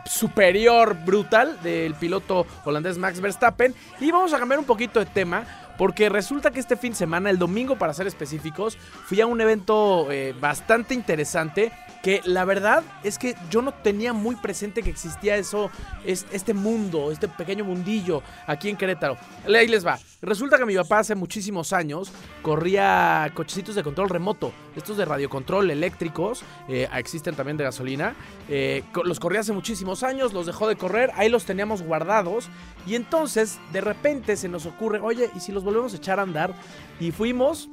superior 0.06 0.96
brutal 1.06 1.62
del 1.62 1.96
piloto 1.96 2.46
holandés 2.64 2.98
Max 2.98 3.20
Verstappen. 3.20 3.74
Y 4.00 4.12
vamos 4.12 4.34
a 4.34 4.40
cambiar 4.40 4.60
un 4.60 4.66
poquito 4.66 5.00
de 5.00 5.06
tema. 5.06 5.46
Porque 5.78 6.10
resulta 6.10 6.52
que 6.52 6.60
este 6.60 6.78
fin 6.78 6.92
de 6.92 6.98
semana, 6.98 7.30
el 7.30 7.38
domingo 7.38 7.78
para 7.78 7.94
ser 7.94 8.08
específicos, 8.08 8.78
fui 9.06 9.22
a 9.22 9.28
un 9.28 9.40
evento 9.42 10.12
eh, 10.12 10.34
bastante 10.40 10.94
interesante 10.94 11.72
que 12.06 12.22
la 12.24 12.46
verdad 12.46 12.84
es 13.04 13.18
que 13.18 13.36
yo 13.50 13.64
no 13.64 13.74
tenía 13.74 14.14
muy 14.14 14.36
presente 14.36 14.84
que 14.84 14.92
existía 14.92 15.38
eso, 15.38 15.72
es, 16.06 16.28
este 16.32 16.54
mundo, 16.54 17.12
este 17.12 17.28
pequeño 17.28 17.66
mundillo 17.66 18.22
aquí 18.46 18.70
en 18.70 18.78
Querétaro. 18.78 19.18
Ahí 19.48 19.68
les 19.68 19.84
va. 19.84 19.98
Resulta 20.22 20.60
que 20.60 20.66
mi 20.66 20.76
papá 20.76 21.00
hace 21.00 21.16
muchísimos 21.16 21.74
años 21.74 22.12
corría 22.44 23.32
cochecitos 23.34 23.74
de 23.74 23.82
control 23.82 24.10
remoto, 24.10 24.54
estos 24.76 24.98
de 24.98 25.06
radiocontrol 25.06 25.72
eléctricos, 25.72 26.44
eh, 26.68 26.88
existen 26.94 27.34
también 27.34 27.58
de 27.58 27.64
gasolina. 27.64 28.16
eh, 28.50 28.84
los 29.04 29.20
corría 29.20 29.40
hace 29.40 29.54
muchísimos 29.54 30.04
años, 30.04 30.32
los 30.32 30.46
dejó 30.46 30.68
de 30.68 30.76
correr, 30.76 31.12
ahí 31.16 31.30
los 31.30 31.46
teníamos 31.46 31.82
guardados. 31.82 32.50
Y 32.86 32.94
entonces 32.94 33.58
de 33.74 33.82
repente 33.82 34.38
se 34.38 34.48
nos 34.48 34.68
ocurre, 34.68 35.00
oye, 35.00 35.32
¿y 35.36 35.40
si 35.40 35.52
los 35.52 35.64
volvemos 35.66 35.94
a 35.94 35.98
echar 35.98 36.20
a 36.20 36.24
andar? 36.24 36.54
Y 37.00 37.12
fuimos 37.12 37.70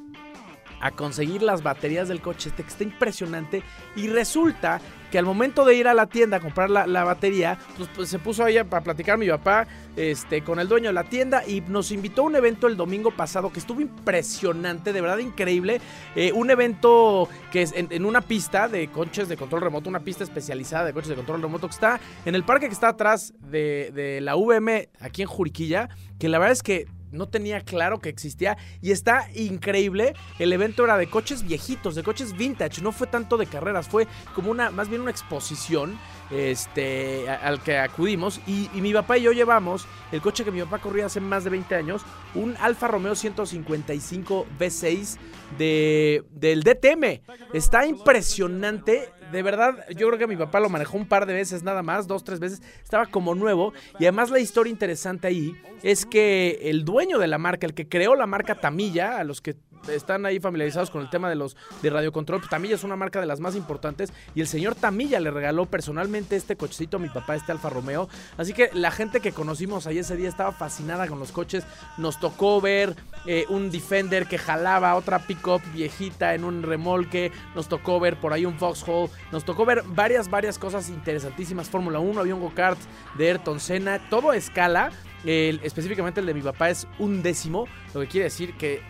a 0.83 0.91
conseguir 0.91 1.43
las 1.43 1.63
baterías 1.63 2.09
del 2.09 2.21
coche, 2.21 2.49
este 2.49 2.65
que 2.65 2.69
está 2.69 2.83
impresionante. 2.83 3.63
Y 3.95 4.09
resulta 4.09 4.81
que 5.13 5.19
al 5.19 5.25
momento 5.25 5.65
de 5.65 5.77
ir 5.77 5.87
a 5.87 5.95
la 5.95 6.07
tienda 6.07 6.39
a 6.39 6.41
comprar 6.41 6.71
la, 6.71 6.89
la 6.89 7.05
batería, 7.05 7.57
pues, 7.77 7.89
pues, 7.95 8.09
se 8.09 8.19
puso 8.19 8.43
ahí 8.45 8.59
a, 8.59 8.63
a 8.63 8.81
platicar 8.81 9.17
mi 9.17 9.29
papá 9.29 9.69
este, 9.95 10.43
con 10.43 10.59
el 10.59 10.67
dueño 10.67 10.89
de 10.89 10.95
la 10.95 11.05
tienda 11.05 11.47
y 11.47 11.61
nos 11.61 11.93
invitó 11.93 12.23
a 12.23 12.25
un 12.25 12.35
evento 12.35 12.67
el 12.67 12.77
domingo 12.77 13.13
pasado 13.13 13.53
que 13.53 13.61
estuvo 13.61 13.81
impresionante, 13.81 14.93
de 14.93 15.01
verdad 15.01 15.19
increíble. 15.19 15.81
Eh, 16.17 16.33
un 16.33 16.51
evento 16.51 17.29
que 17.53 17.63
es 17.63 17.73
en, 17.75 17.87
en 17.91 18.05
una 18.05 18.21
pista 18.21 18.67
de 18.67 18.89
coches 18.89 19.29
de 19.29 19.37
control 19.37 19.61
remoto, 19.61 19.89
una 19.89 20.01
pista 20.01 20.25
especializada 20.25 20.87
de 20.87 20.93
coches 20.93 21.11
de 21.11 21.15
control 21.15 21.43
remoto 21.43 21.69
que 21.69 21.75
está 21.75 22.01
en 22.25 22.35
el 22.35 22.43
parque 22.43 22.67
que 22.67 22.75
está 22.75 22.89
atrás 22.89 23.35
de, 23.39 23.93
de 23.95 24.21
la 24.21 24.35
VM 24.35 24.89
aquí 24.99 25.23
en 25.23 25.29
Juriquilla, 25.29 25.91
que 26.19 26.29
la 26.29 26.41
verdad 26.41 26.53
es 26.53 26.63
que 26.65 26.89
no 27.13 27.29
tenía 27.29 27.61
claro 27.61 28.01
que 28.01 28.09
existía 28.09 28.57
y 28.81 28.91
está 28.91 29.29
increíble. 29.35 30.15
El 30.39 30.53
evento 30.53 30.85
era 30.85 30.97
de 30.97 31.09
coches 31.09 31.47
viejitos, 31.47 31.95
de 31.95 32.03
coches 32.03 32.37
vintage, 32.37 32.83
no 32.83 32.93
fue 32.93 33.07
tanto 33.07 33.37
de 33.37 33.47
carreras, 33.47 33.89
fue 33.89 34.09
como 34.35 34.51
una, 34.51 34.71
más 34.71 34.89
bien 34.89 35.03
una 35.03 35.11
exposición 35.11 35.99
este, 36.31 37.29
al 37.29 37.63
que 37.63 37.79
acudimos 37.79 38.41
y, 38.47 38.71
y 38.75 38.81
mi 38.81 38.93
papá 38.93 39.19
y 39.19 39.23
yo 39.23 39.33
llevamos 39.33 39.87
el 40.13 40.21
coche 40.21 40.45
que 40.45 40.51
mi 40.51 40.61
papá 40.63 40.79
corría 40.79 41.07
hace 41.07 41.21
más 41.21 41.45
de 41.45 41.51
20 41.51 41.75
años, 41.75 42.03
un 42.35 42.57
Alfa 42.59 42.89
Romeo 42.89 43.15
155 43.15 44.47
V6 44.59 45.19
de, 45.59 46.25
del 46.31 46.63
DTM. 46.63 47.23
Está 47.53 47.87
impresionante, 47.87 49.11
de 49.33 49.43
verdad, 49.43 49.85
yo 49.97 50.07
creo 50.09 50.19
que 50.19 50.27
mi 50.27 50.37
papá 50.37 50.61
lo 50.61 50.69
manejó 50.69 50.97
un 50.97 51.07
par 51.07 51.27
de 51.27 51.33
veces 51.33 51.63
nada 51.63 51.83
más, 51.83 52.07
dos, 52.07 52.23
tres 52.23 52.39
veces. 52.39 52.63
Estaba 52.83 53.07
como 53.07 53.35
nuevo. 53.35 53.73
Y 53.99 54.05
además 54.05 54.31
la 54.31 54.39
historia 54.39 54.71
interesante 54.71 55.27
ahí 55.27 55.55
es 55.83 56.07
que 56.07 56.61
el 56.65 56.85
dueño 56.85 57.19
de 57.19 57.27
la 57.27 57.39
marca, 57.39 57.67
el 57.67 57.75
que 57.75 57.89
creó 57.89 58.15
la 58.15 58.27
marca 58.27 58.55
Tamilla, 58.55 59.19
a 59.19 59.25
los 59.25 59.41
que 59.41 59.57
están 59.89 60.27
ahí 60.27 60.41
familiarizados 60.41 60.91
con 60.91 61.03
el 61.03 61.11
tema 61.11 61.29
de 61.29 61.35
los 61.37 61.57
de 61.83 61.91
radiocontrol, 61.91 62.41
pues 62.41 62.51
Tamilla 62.51 62.75
es 62.75 62.85
una 62.85 62.97
marca 62.97 63.21
de 63.21 63.27
las 63.27 63.41
más 63.41 63.57
importantes 63.57 64.13
y 64.35 64.41
el 64.41 64.47
señor 64.47 64.75
Tamilla 64.75 65.21
le 65.21 65.31
regaló 65.31 65.67
personalmente 65.67 66.37
este 66.37 66.57
cochecito 66.57 66.97
a 66.97 67.01
mi 67.01 67.09
papá, 67.09 67.35
este 67.37 67.53
Alfa 67.53 67.71
Romeo. 67.71 68.09
Así 68.37 68.53
que 68.53 68.71
la 68.73 68.91
gente 68.91 69.21
que 69.21 69.33
conocimos 69.33 69.87
ahí 69.87 69.99
ese 69.99 70.17
día 70.17 70.29
estaba 70.29 70.53
fascinada 70.53 71.07
con 71.09 71.19
los 71.19 71.33
coches. 71.33 71.65
Nos 71.99 72.21
tocó 72.21 72.61
ver 72.61 72.95
eh, 73.27 73.45
un 73.49 73.71
Defender 73.71 74.27
que 74.27 74.39
jalaba 74.39 74.95
otra 74.95 75.19
pickup 75.27 75.63
viejita 75.73 76.35
en 76.35 76.45
un 76.45 76.63
remolque. 76.63 77.33
Nos 77.55 77.69
tocó 77.69 77.99
ver 78.01 78.19
por 78.21 78.33
ahí 78.33 78.45
un 78.45 78.59
Vauxhall. 78.59 79.09
Nos 79.33 79.45
tocó 79.45 79.65
ver 79.65 79.83
varias, 79.87 80.29
varias 80.31 80.59
cosas 80.59 80.89
interesantísimas. 80.89 81.69
Fórmula 81.71 81.99
1, 81.99 82.21
había 82.21 82.35
un 82.35 82.41
go-kart 82.41 82.79
de 83.17 83.29
Ayrton 83.29 83.61
Senna, 83.61 83.99
todo 84.11 84.31
a 84.31 84.37
escala. 84.37 84.91
El- 85.25 85.61
específicamente 85.63 86.21
el 86.21 86.27
de 86.27 86.35
mi 86.35 86.43
papá 86.43 86.71
es 86.71 86.87
un 86.99 87.23
décimo, 87.23 87.67
lo 87.95 88.01
que 88.01 88.09
quiere 88.09 88.25
decir 88.25 88.55
que 88.57 88.83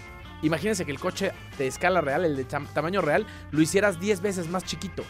imagínense 0.43 0.85
que 0.85 0.93
el 0.93 0.99
coche 1.01 1.33
de 1.59 1.67
escala 1.67 2.01
real, 2.01 2.25
el 2.25 2.37
de 2.37 2.47
tam- 2.47 2.67
tamaño 2.73 3.01
real, 3.01 3.27
lo 3.51 3.63
hicieras 3.63 3.99
10 4.01 4.21
veces 4.21 4.49
más 4.49 4.65
chiquito. 4.65 5.05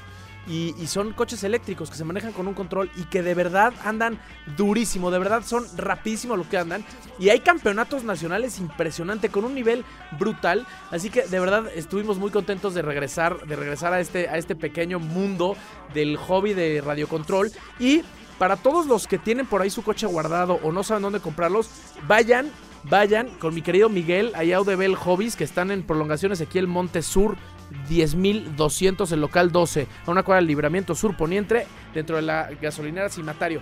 Y, 0.48 0.74
y 0.76 0.88
son 0.88 1.12
coches 1.12 1.44
eléctricos 1.44 1.88
que 1.88 1.96
se 1.96 2.04
manejan 2.04 2.32
con 2.32 2.48
un 2.48 2.54
control 2.54 2.90
y 2.96 3.04
que 3.04 3.22
de 3.22 3.32
verdad 3.32 3.72
andan 3.84 4.18
durísimo, 4.56 5.12
de 5.12 5.20
verdad 5.20 5.44
son 5.44 5.64
rapidísimo 5.76 6.36
lo 6.36 6.48
que 6.48 6.58
andan. 6.58 6.84
Y 7.20 7.28
hay 7.28 7.38
campeonatos 7.40 8.02
nacionales 8.02 8.58
impresionante 8.58 9.28
con 9.28 9.44
un 9.44 9.54
nivel 9.54 9.84
brutal. 10.18 10.66
Así 10.90 11.10
que 11.10 11.22
de 11.28 11.38
verdad 11.38 11.66
estuvimos 11.76 12.18
muy 12.18 12.32
contentos 12.32 12.74
de 12.74 12.82
regresar, 12.82 13.46
de 13.46 13.54
regresar 13.54 13.92
a 13.92 14.00
este, 14.00 14.28
a 14.28 14.36
este 14.36 14.56
pequeño 14.56 14.98
mundo 14.98 15.56
del 15.94 16.16
hobby 16.16 16.54
de 16.54 16.80
radiocontrol. 16.84 17.52
Y 17.78 18.02
para 18.40 18.56
todos 18.56 18.86
los 18.86 19.06
que 19.06 19.18
tienen 19.18 19.46
por 19.46 19.62
ahí 19.62 19.70
su 19.70 19.84
coche 19.84 20.08
guardado 20.08 20.58
o 20.64 20.72
no 20.72 20.82
saben 20.82 21.04
dónde 21.04 21.20
comprarlos, 21.20 21.70
vayan, 22.08 22.50
vayan 22.84 23.28
con 23.38 23.54
mi 23.54 23.62
querido 23.62 23.88
Miguel, 23.88 24.32
allá 24.34 24.56
Audebel 24.58 24.96
Hobbies, 24.96 25.36
que 25.36 25.44
están 25.44 25.70
en 25.70 25.82
prolongaciones 25.82 26.40
aquí 26.40 26.58
el 26.58 26.66
Monte 26.66 27.02
Sur 27.02 27.36
10.200, 27.88 29.12
el 29.12 29.20
local 29.20 29.50
12, 29.50 29.86
a 30.06 30.10
una 30.10 30.22
cuadra 30.22 30.40
del 30.40 30.48
libramiento 30.48 30.94
sur 30.94 31.16
poniente, 31.16 31.66
dentro 31.94 32.16
de 32.16 32.22
la 32.22 32.50
gasolinera 32.60 33.08
Cimatario. 33.08 33.60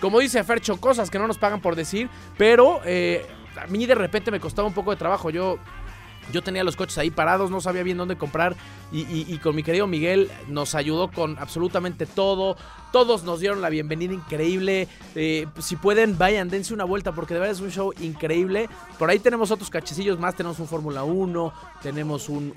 Como 0.00 0.20
dice 0.20 0.42
Fercho, 0.44 0.78
cosas 0.78 1.10
que 1.10 1.18
no 1.18 1.26
nos 1.26 1.38
pagan 1.38 1.60
por 1.60 1.74
decir, 1.74 2.08
pero 2.36 2.80
eh, 2.84 3.24
a 3.60 3.66
mí 3.66 3.86
de 3.86 3.94
repente 3.94 4.30
me 4.30 4.40
costaba 4.40 4.68
un 4.68 4.74
poco 4.74 4.90
de 4.90 4.96
trabajo. 4.96 5.30
Yo 5.30 5.58
yo 6.32 6.42
tenía 6.42 6.64
los 6.64 6.76
coches 6.76 6.98
ahí 6.98 7.10
parados, 7.10 7.50
no 7.50 7.60
sabía 7.60 7.82
bien 7.82 7.96
dónde 7.96 8.16
comprar 8.16 8.56
y, 8.92 9.36
con 9.38 9.54
mi 9.56 9.62
querido 9.62 9.86
Miguel 9.86 10.30
nos 10.48 10.74
ayudó 10.74 11.10
con 11.10 11.38
absolutamente 11.38 12.06
todo. 12.06 12.56
Todos 12.92 13.24
nos 13.24 13.40
dieron 13.40 13.60
la 13.60 13.68
bienvenida 13.68 14.14
increíble. 14.14 14.88
Eh, 15.14 15.46
si 15.58 15.76
pueden, 15.76 16.16
vayan, 16.16 16.48
dense 16.48 16.72
una 16.72 16.84
vuelta 16.84 17.12
porque 17.12 17.34
de 17.34 17.40
verdad 17.40 17.54
es 17.56 17.60
un 17.60 17.70
show 17.70 17.92
increíble. 18.00 18.68
Por 18.98 19.10
ahí 19.10 19.18
tenemos 19.18 19.50
otros 19.50 19.68
cachecillos 19.70 20.18
más. 20.18 20.34
Tenemos 20.36 20.58
un 20.60 20.68
Fórmula 20.68 21.02
1, 21.04 21.52
tenemos 21.82 22.28
un- 22.28 22.54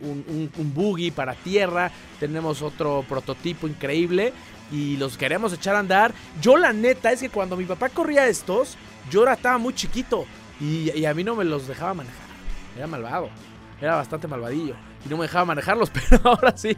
un 0.57 0.73
buggy 0.73 1.11
para 1.11 1.33
tierra, 1.33 1.91
tenemos 2.19 2.61
otro 2.61 3.03
prototipo 3.09 3.67
increíble 3.67 4.31
y 4.71 4.97
los 4.97 5.17
queremos 5.17 5.51
echar 5.51 5.75
a 5.75 5.79
andar. 5.79 6.13
Yo 6.41 6.55
la 6.57 6.71
neta 6.73 7.11
es 7.11 7.19
que 7.21 7.29
cuando 7.29 7.57
mi 7.57 7.65
papá 7.65 7.89
corría 7.89 8.27
estos, 8.27 8.77
yo 9.09 9.23
era, 9.23 9.33
estaba 9.33 9.57
muy 9.57 9.73
chiquito 9.73 10.25
y, 10.61 10.91
y 10.91 11.05
a 11.05 11.13
mí 11.13 11.23
no 11.23 11.35
me 11.35 11.43
los 11.43 11.67
dejaba 11.67 11.95
manejar. 11.95 12.29
Era 12.77 12.87
malvado. 12.87 13.29
Era 13.81 13.95
bastante 13.95 14.27
malvadillo. 14.27 14.75
Y 15.05 15.09
no 15.09 15.15
me 15.17 15.23
dejaba 15.23 15.45
manejarlos, 15.45 15.89
pero 16.09 16.19
ahora 16.23 16.55
sí. 16.57 16.75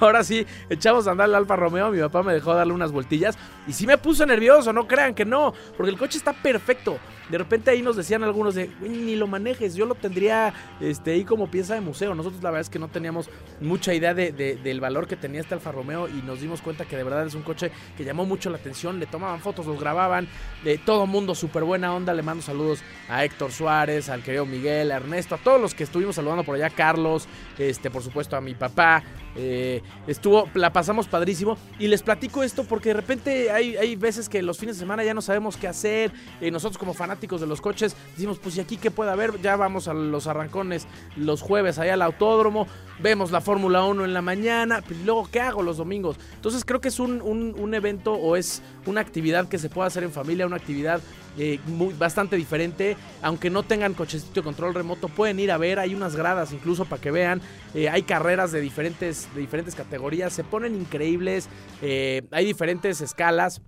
Ahora 0.00 0.24
sí. 0.24 0.44
Echamos 0.68 1.06
a 1.06 1.12
andar 1.12 1.28
el 1.28 1.34
Alfa 1.34 1.56
Romeo. 1.56 1.90
Mi 1.90 2.00
papá 2.00 2.22
me 2.22 2.32
dejó 2.32 2.54
darle 2.54 2.72
unas 2.72 2.90
vueltillas. 2.92 3.38
Y 3.66 3.72
sí 3.72 3.86
me 3.86 3.98
puso 3.98 4.26
nervioso, 4.26 4.72
no 4.72 4.86
crean 4.88 5.14
que 5.14 5.24
no. 5.24 5.52
Porque 5.76 5.90
el 5.92 5.98
coche 5.98 6.18
está 6.18 6.32
perfecto. 6.32 6.98
De 7.28 7.38
repente 7.38 7.70
ahí 7.70 7.80
nos 7.80 7.96
decían 7.96 8.24
algunos 8.24 8.54
de, 8.56 8.66
"Güey, 8.80 8.90
ni 8.90 9.16
lo 9.16 9.26
manejes. 9.26 9.74
Yo 9.74 9.86
lo 9.86 9.94
tendría 9.94 10.52
este, 10.80 11.12
ahí 11.12 11.24
como 11.24 11.50
pieza 11.50 11.74
de 11.74 11.80
museo. 11.80 12.14
Nosotros 12.14 12.42
la 12.42 12.50
verdad 12.50 12.62
es 12.62 12.68
que 12.68 12.78
no 12.80 12.88
teníamos 12.88 13.30
mucha 13.60 13.94
idea 13.94 14.12
de- 14.12 14.32
de- 14.32 14.56
del 14.56 14.80
valor 14.80 15.06
que 15.06 15.16
tenía 15.16 15.40
este 15.40 15.54
Alfa 15.54 15.70
Romeo. 15.72 16.08
Y 16.08 16.20
nos 16.22 16.40
dimos 16.40 16.60
cuenta 16.60 16.84
que 16.84 16.96
de 16.96 17.04
verdad 17.04 17.24
es 17.26 17.34
un 17.34 17.42
coche 17.42 17.70
que 17.96 18.04
llamó 18.04 18.26
mucho 18.26 18.50
la 18.50 18.56
atención. 18.56 18.98
Le 18.98 19.06
tomaban 19.06 19.40
fotos, 19.40 19.64
los 19.66 19.78
grababan. 19.80 20.28
De 20.64 20.78
todo 20.78 21.06
mundo, 21.06 21.34
súper 21.36 21.62
buena 21.62 21.94
onda. 21.94 22.12
Le 22.12 22.22
mando 22.22 22.42
saludos 22.42 22.82
a 23.08 23.24
Héctor 23.24 23.52
Suárez, 23.52 24.08
al 24.08 24.22
querido 24.22 24.44
Miguel, 24.44 24.90
a 24.90 24.96
Ernesto, 24.96 25.36
a 25.36 25.38
todos 25.38 25.60
los 25.60 25.74
que 25.74 25.84
estuvimos 25.84 26.16
saludando 26.16 26.42
por 26.44 26.56
allá, 26.56 26.68
Carlos, 26.70 27.28
este, 27.58 27.90
por 27.90 28.02
supuesto 28.02 28.36
a 28.36 28.40
mi 28.40 28.54
papá. 28.54 29.02
Eh, 29.36 29.82
estuvo, 30.06 30.48
la 30.54 30.72
pasamos 30.72 31.06
padrísimo. 31.08 31.56
Y 31.78 31.88
les 31.88 32.02
platico 32.02 32.42
esto 32.42 32.64
porque 32.64 32.90
de 32.90 32.94
repente 32.94 33.50
hay, 33.50 33.76
hay 33.76 33.96
veces 33.96 34.28
que 34.28 34.42
los 34.42 34.58
fines 34.58 34.76
de 34.76 34.80
semana 34.80 35.04
ya 35.04 35.14
no 35.14 35.22
sabemos 35.22 35.56
qué 35.56 35.68
hacer. 35.68 36.12
eh, 36.40 36.50
nosotros 36.50 36.78
como 36.78 36.94
fanáticos 36.94 37.40
de 37.40 37.46
los 37.46 37.60
coches 37.60 37.96
decimos, 38.14 38.38
pues 38.38 38.56
y 38.56 38.60
aquí 38.60 38.76
qué 38.76 38.90
puede 38.90 39.10
haber, 39.10 39.40
ya 39.40 39.56
vamos 39.56 39.88
a 39.88 39.94
los 39.94 40.26
arrancones 40.26 40.86
los 41.16 41.40
jueves 41.42 41.78
allá 41.78 41.94
al 41.94 42.02
autódromo, 42.02 42.66
vemos 43.00 43.30
la 43.30 43.40
Fórmula 43.40 43.84
1 43.84 44.04
en 44.04 44.14
la 44.14 44.22
mañana, 44.22 44.82
pero 44.86 45.00
¿y 45.00 45.04
luego 45.04 45.28
qué 45.30 45.40
hago 45.40 45.62
los 45.62 45.76
domingos? 45.78 46.16
Entonces 46.34 46.64
creo 46.64 46.80
que 46.80 46.88
es 46.88 47.00
un, 47.00 47.20
un- 47.22 47.72
evento 47.72 48.12
o 48.12 48.36
es 48.36 48.60
una 48.84 49.00
actividad 49.00 49.48
que 49.48 49.58
se 49.58 49.70
puede 49.70 49.86
hacer 49.86 50.02
en 50.04 50.12
familia, 50.12 50.46
una 50.46 50.56
actividad 50.56 51.00
eh, 51.38 51.58
muy, 51.66 51.94
bastante 51.94 52.36
diferente. 52.36 52.98
Aunque 53.22 53.48
no 53.48 53.62
tengan 53.62 53.94
cochecito 53.94 54.34
de 54.34 54.42
control 54.42 54.74
remoto, 54.74 55.08
pueden 55.08 55.40
ir 55.40 55.50
a 55.50 55.56
ver. 55.56 55.78
Hay 55.78 55.94
unas 55.94 56.14
gradas 56.14 56.52
incluso 56.52 56.84
para 56.84 57.00
que 57.00 57.10
vean. 57.10 57.40
Hay 57.90 58.02
carreras 58.02 58.52
de 58.52 58.60
diferentes, 58.60 59.21
de 59.34 59.40
diferentes 59.40 59.74
categorías. 59.74 60.32
Se 60.32 60.44
ponen 60.44 60.74
increíbles. 60.74 61.48
eh, 61.80 62.22
hay 62.30 62.44
diferentes 62.44 63.00
escalas. 63.00 63.60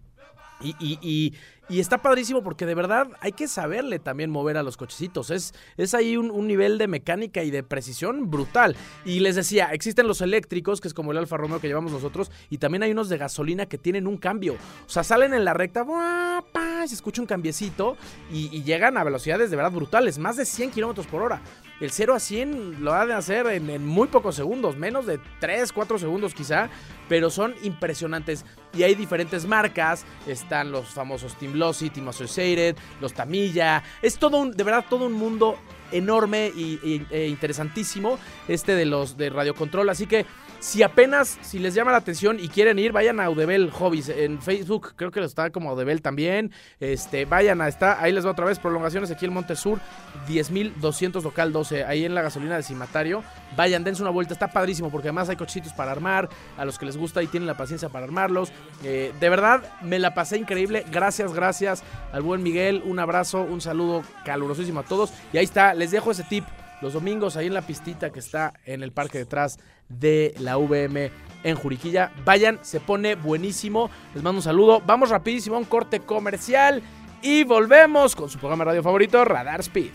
Y, 0.60 0.74
y- 0.80 1.34
está 1.68 2.00
padrísimo 2.00 2.42
porque 2.42 2.64
de 2.66 2.74
verdad 2.74 3.08
hay 3.20 3.32
que 3.32 3.48
saberle 3.48 3.98
también 3.98 4.30
mover 4.30 4.56
a 4.56 4.62
los 4.62 4.76
cochecitos. 4.76 5.30
Es, 5.30 5.52
es 5.76 5.94
ahí 5.94 6.16
un, 6.16 6.46
nivel 6.46 6.78
de 6.78 6.86
mecánica 6.86 7.42
y 7.42 7.50
de 7.50 7.62
precisión 7.62 8.30
brutal. 8.30 8.76
Y 9.04 9.20
les 9.20 9.34
decía, 9.34 9.70
existen 9.72 10.06
los 10.06 10.20
eléctricos, 10.20 10.80
que 10.80 10.88
es 10.88 10.94
como 10.94 11.12
el 11.12 11.18
Alfa 11.18 11.36
Romeo 11.36 11.60
que 11.60 11.66
llevamos 11.68 11.92
nosotros, 11.92 12.30
y 12.50 12.58
también 12.58 12.82
hay 12.82 12.92
unos 12.92 13.08
de 13.08 13.18
gasolina 13.18 13.66
que 13.66 13.78
tienen 13.78 14.06
un 14.06 14.16
cambio. 14.18 14.54
O 14.54 14.88
sea, 14.88 15.04
salen 15.04 15.34
en 15.34 15.44
la 15.44 15.54
recta, 15.54 15.82
¡buah! 15.82 16.42
se 16.86 16.94
escucha 16.94 17.22
un 17.22 17.26
cambiecito 17.26 17.96
y 18.30 18.62
llegan 18.62 18.98
a 18.98 19.04
velocidades 19.04 19.50
de 19.50 19.56
verdad 19.56 19.72
brutales, 19.72 20.18
más 20.18 20.36
de 20.36 20.44
100 20.44 20.70
kilómetros 20.70 21.06
por 21.06 21.22
hora. 21.22 21.40
El 21.84 21.90
0 21.90 22.14
a 22.14 22.18
100 22.20 22.82
lo 22.82 22.94
ha 22.94 23.04
de 23.04 23.12
hacer 23.12 23.46
en, 23.48 23.86
muy 23.86 24.08
pocos 24.08 24.34
segundos, 24.34 24.76
menos 24.76 25.04
de 25.04 25.20
3, 25.40 25.70
4 25.70 25.98
segundos 25.98 26.32
quizá, 26.32 26.70
pero 27.10 27.28
son 27.28 27.54
impresionantes. 27.62 28.46
Y 28.72 28.84
hay 28.84 28.94
diferentes 28.94 29.44
marcas, 29.46 30.06
están 30.26 30.72
los 30.72 30.88
famosos 30.88 31.34
Team 31.38 31.54
Lossy, 31.54 31.90
Team 31.90 32.08
Associated, 32.08 32.76
los 33.02 33.12
Tamilla, 33.12 33.82
es 34.00 34.18
todo 34.18 34.38
un, 34.38 34.52
de 34.52 34.64
verdad 34.64 34.86
todo 34.88 35.04
un 35.06 35.12
mundo 35.12 35.58
enorme 35.92 36.50
y- 36.56 37.04
e 37.10 37.28
interesantísimo 37.28 38.18
este 38.48 38.74
de 38.74 38.86
los 38.86 39.16
de 39.18 39.28
Radio 39.28 39.54
Control, 39.54 39.88
así 39.90 40.06
que 40.06 40.24
si 40.64 40.82
apenas, 40.82 41.38
si 41.42 41.58
les 41.58 41.74
llama 41.74 41.92
la 41.92 41.98
atención 41.98 42.40
y 42.40 42.48
quieren 42.48 42.78
ir, 42.78 42.90
vayan 42.90 43.20
a 43.20 43.26
Audebel 43.26 43.70
Hobbies. 43.70 44.08
En 44.08 44.40
Facebook 44.40 44.94
creo 44.96 45.10
que 45.10 45.22
está 45.22 45.50
como 45.50 45.68
Audebel 45.68 46.00
también. 46.00 46.52
Este, 46.80 47.26
vayan 47.26 47.60
a 47.60 47.68
está, 47.68 48.02
ahí 48.02 48.12
les 48.12 48.24
va 48.24 48.30
otra 48.30 48.46
vez, 48.46 48.58
prolongaciones 48.58 49.10
aquí 49.10 49.26
en 49.26 49.34
Monte 49.34 49.56
Sur, 49.56 49.78
10.200 50.26 51.22
local 51.22 51.52
12, 51.52 51.84
ahí 51.84 52.06
en 52.06 52.14
la 52.14 52.22
gasolina 52.22 52.56
de 52.56 52.62
Cimatario. 52.62 53.22
Vayan, 53.58 53.84
dense 53.84 54.00
una 54.00 54.10
vuelta, 54.10 54.32
está 54.32 54.48
padrísimo 54.48 54.90
porque 54.90 55.08
además 55.08 55.28
hay 55.28 55.36
cochecitos 55.36 55.74
para 55.74 55.92
armar, 55.92 56.30
a 56.56 56.64
los 56.64 56.78
que 56.78 56.86
les 56.86 56.96
gusta 56.96 57.22
y 57.22 57.26
tienen 57.26 57.46
la 57.46 57.58
paciencia 57.58 57.90
para 57.90 58.06
armarlos. 58.06 58.50
Eh, 58.82 59.12
de 59.20 59.28
verdad, 59.28 59.64
me 59.82 59.98
la 59.98 60.14
pasé 60.14 60.38
increíble. 60.38 60.86
Gracias, 60.90 61.34
gracias 61.34 61.82
al 62.10 62.22
buen 62.22 62.42
Miguel. 62.42 62.82
Un 62.86 63.00
abrazo, 63.00 63.42
un 63.42 63.60
saludo 63.60 64.02
calurosísimo 64.24 64.80
a 64.80 64.84
todos. 64.84 65.12
Y 65.30 65.36
ahí 65.36 65.44
está, 65.44 65.74
les 65.74 65.90
dejo 65.90 66.10
ese 66.10 66.24
tip. 66.24 66.44
Los 66.84 66.92
domingos 66.92 67.38
ahí 67.38 67.46
en 67.46 67.54
la 67.54 67.62
pistita 67.62 68.10
que 68.10 68.18
está 68.18 68.52
en 68.66 68.82
el 68.82 68.92
parque 68.92 69.16
detrás 69.16 69.58
de 69.88 70.34
la 70.38 70.58
VM 70.58 71.10
en 71.42 71.56
Juriquilla. 71.56 72.12
Vayan, 72.26 72.58
se 72.60 72.78
pone 72.78 73.14
buenísimo. 73.14 73.88
Les 74.12 74.22
mando 74.22 74.40
un 74.40 74.42
saludo. 74.42 74.82
Vamos 74.84 75.08
rapidísimo 75.08 75.56
a 75.56 75.60
un 75.60 75.64
corte 75.64 76.00
comercial 76.00 76.82
y 77.22 77.42
volvemos 77.44 78.14
con 78.14 78.28
su 78.28 78.38
programa 78.38 78.64
radio 78.64 78.82
favorito, 78.82 79.24
Radar 79.24 79.60
Speed. 79.60 79.92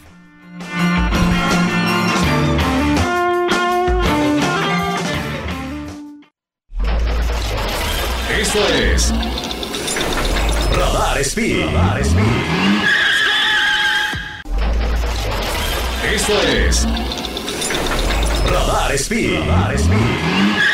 Esto 8.36 8.68
es 8.68 9.14
Radar 10.76 11.20
Speed. 11.20 11.66
Radar 11.66 12.02
Speed. 12.02 12.89
Esto 16.14 16.34
es 16.42 16.88
Radar 18.50 18.94
Speed. 18.94 19.40
Radar 19.42 19.78
Speed. 19.78 20.69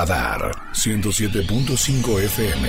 Radar 0.00 0.52
107.5 0.72 2.22
FM. 2.22 2.68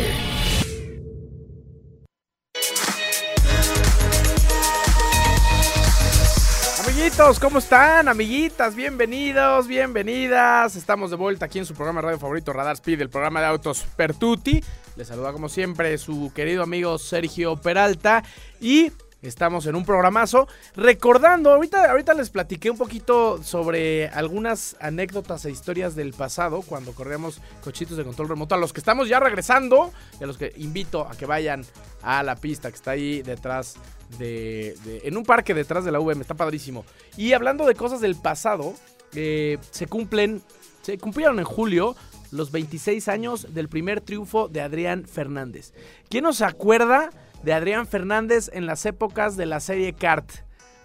Amiguitos, 6.83 7.39
¿cómo 7.39 7.59
están? 7.59 8.09
Amiguitas, 8.09 8.75
bienvenidos, 8.75 9.65
bienvenidas. 9.69 10.75
Estamos 10.75 11.09
de 11.09 11.15
vuelta 11.15 11.45
aquí 11.45 11.59
en 11.59 11.65
su 11.65 11.73
programa 11.73 12.01
radio 12.01 12.19
favorito, 12.19 12.51
Radar 12.51 12.75
Speed, 12.75 12.99
el 12.99 13.09
programa 13.09 13.39
de 13.39 13.45
autos 13.47 13.85
Pertuti. 13.95 14.61
Les 14.97 15.07
saluda 15.07 15.31
como 15.31 15.47
siempre 15.47 15.97
su 15.99 16.33
querido 16.35 16.63
amigo 16.63 16.97
Sergio 16.97 17.55
Peralta 17.55 18.25
y 18.59 18.91
estamos 19.21 19.65
en 19.65 19.75
un 19.75 19.85
programazo 19.85 20.47
recordando, 20.75 21.51
ahorita, 21.51 21.91
ahorita 21.91 22.13
les 22.13 22.29
platiqué 22.29 22.69
un 22.69 22.77
poquito 22.77 23.41
sobre 23.43 24.07
algunas 24.09 24.75
anécdotas 24.79 25.45
e 25.45 25.51
historias 25.51 25.95
del 25.95 26.13
pasado 26.13 26.61
cuando 26.61 26.93
corríamos 26.93 27.41
cochitos 27.63 27.97
de 27.97 28.03
control 28.03 28.29
remoto, 28.29 28.55
a 28.55 28.57
los 28.57 28.73
que 28.73 28.79
estamos 28.79 29.07
ya 29.07 29.19
regresando 29.19 29.91
y 30.19 30.23
a 30.23 30.27
los 30.27 30.37
que 30.37 30.53
invito 30.57 31.07
a 31.07 31.15
que 31.15 31.25
vayan 31.25 31.65
a 32.01 32.23
la 32.23 32.35
pista 32.35 32.69
que 32.69 32.75
está 32.75 32.91
ahí 32.91 33.21
detrás 33.21 33.75
de, 34.17 34.75
en 35.03 35.17
un 35.17 35.23
parque 35.23 35.53
detrás 35.53 35.85
de 35.85 35.91
la 35.91 35.99
VM, 35.99 36.21
está 36.21 36.33
padrísimo. 36.33 36.85
Y 37.17 37.33
hablando 37.33 37.65
de 37.65 37.75
cosas 37.75 38.01
del 38.01 38.15
pasado, 38.15 38.73
eh, 39.13 39.57
se 39.71 39.87
cumplen, 39.87 40.41
se 40.81 40.97
cumplieron 40.97 41.39
en 41.39 41.45
julio 41.45 41.95
los 42.31 42.51
26 42.51 43.07
años 43.07 43.53
del 43.53 43.69
primer 43.69 44.01
triunfo 44.01 44.47
de 44.47 44.61
Adrián 44.61 45.05
Fernández. 45.05 45.73
¿Quién 46.09 46.23
nos 46.23 46.41
acuerda 46.41 47.11
de 47.43 47.53
Adrián 47.53 47.87
Fernández 47.87 48.49
en 48.53 48.65
las 48.65 48.85
épocas 48.85 49.37
de 49.37 49.45
la 49.45 49.59
serie 49.59 49.93
Kart? 49.93 50.31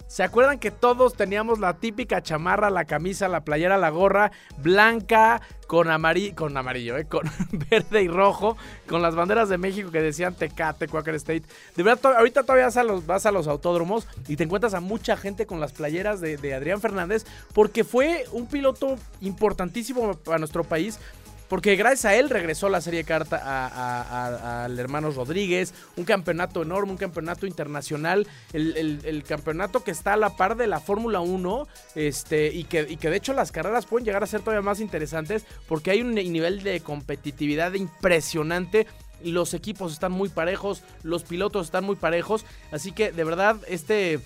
¿Se 0.07 0.23
acuerdan 0.23 0.57
que 0.57 0.71
todos 0.71 1.15
teníamos 1.15 1.59
la 1.59 1.73
típica 1.73 2.21
chamarra, 2.21 2.69
la 2.69 2.85
camisa, 2.85 3.27
la 3.27 3.41
playera, 3.41 3.77
la 3.77 3.89
gorra 3.89 4.31
blanca 4.57 5.41
con, 5.67 5.91
amari 5.91 6.31
con 6.31 6.55
amarillo, 6.55 6.97
eh, 6.97 7.05
con 7.05 7.29
verde 7.69 8.03
y 8.03 8.07
rojo, 8.07 8.55
con 8.87 9.01
las 9.01 9.15
banderas 9.15 9.49
de 9.49 9.57
México 9.57 9.91
que 9.91 10.01
decían 10.01 10.33
Tecate, 10.33 10.87
Quaker 10.87 11.15
State? 11.15 11.43
De 11.75 11.83
verdad, 11.83 12.15
ahorita 12.17 12.43
todavía 12.43 12.69
vas 13.05 13.25
a, 13.25 13.31
los, 13.33 13.47
autódromos 13.47 14.07
y 14.29 14.37
te 14.37 14.45
encuentras 14.45 14.73
a 14.75 14.79
mucha 14.79 15.17
gente 15.17 15.45
con 15.45 15.59
las 15.59 15.73
playeras 15.73 16.21
de 16.21 16.53
Adrián 16.53 16.79
Fernández 16.79 17.25
porque 17.53 17.83
fue 17.83 18.23
un 18.31 18.47
piloto 18.47 18.95
importantísimo 19.19 20.13
para 20.13 20.39
nuestro 20.39 20.63
país. 20.63 20.99
Porque 21.47 21.75
gracias 21.75 22.05
a 22.05 22.15
él 22.15 22.29
regresó 22.29 22.67
la 22.69 22.81
serie 22.81 23.03
Carta 23.03 24.63
al 24.63 24.77
hermano 24.77 25.11
Rodríguez, 25.11 25.73
un 25.95 26.03
campeonato 26.03 26.61
enorme, 26.61 26.91
un 26.91 26.97
campeonato 26.97 27.47
internacional, 27.47 28.27
el, 28.53 29.23
campeonato 29.27 29.83
que 29.83 29.91
está 29.91 30.13
a 30.13 30.17
la 30.17 30.35
par 30.35 30.57
de 30.57 30.67
la 30.67 30.79
Fórmula 30.79 31.21
1, 31.21 31.67
este, 31.95 32.47
y 32.47 32.65
que, 32.65 32.85
y 32.89 32.97
que 32.97 33.09
de 33.09 33.17
hecho 33.17 33.33
las 33.33 33.51
carreras 33.51 33.85
pueden 33.85 34.05
llegar 34.05 34.23
a 34.23 34.27
ser 34.27 34.41
todavía 34.41 34.61
más 34.61 34.79
interesantes 34.79 35.45
porque 35.67 35.91
hay 35.91 36.01
un 36.01 36.13
ni- 36.13 36.29
nivel 36.29 36.63
de 36.63 36.81
competitividad 36.81 37.73
impresionante 37.73 38.87
los 39.23 39.53
equipos 39.55 39.93
están 39.93 40.11
muy 40.11 40.29
parejos, 40.29 40.83
los 41.01 41.23
pilotos 41.23 41.65
están 41.65 41.83
muy 41.83 41.95
parejos, 41.95 42.45
así 42.71 42.91
que 42.91 43.11
de 43.11 43.23
verdad 43.23 43.57
este 43.67 44.19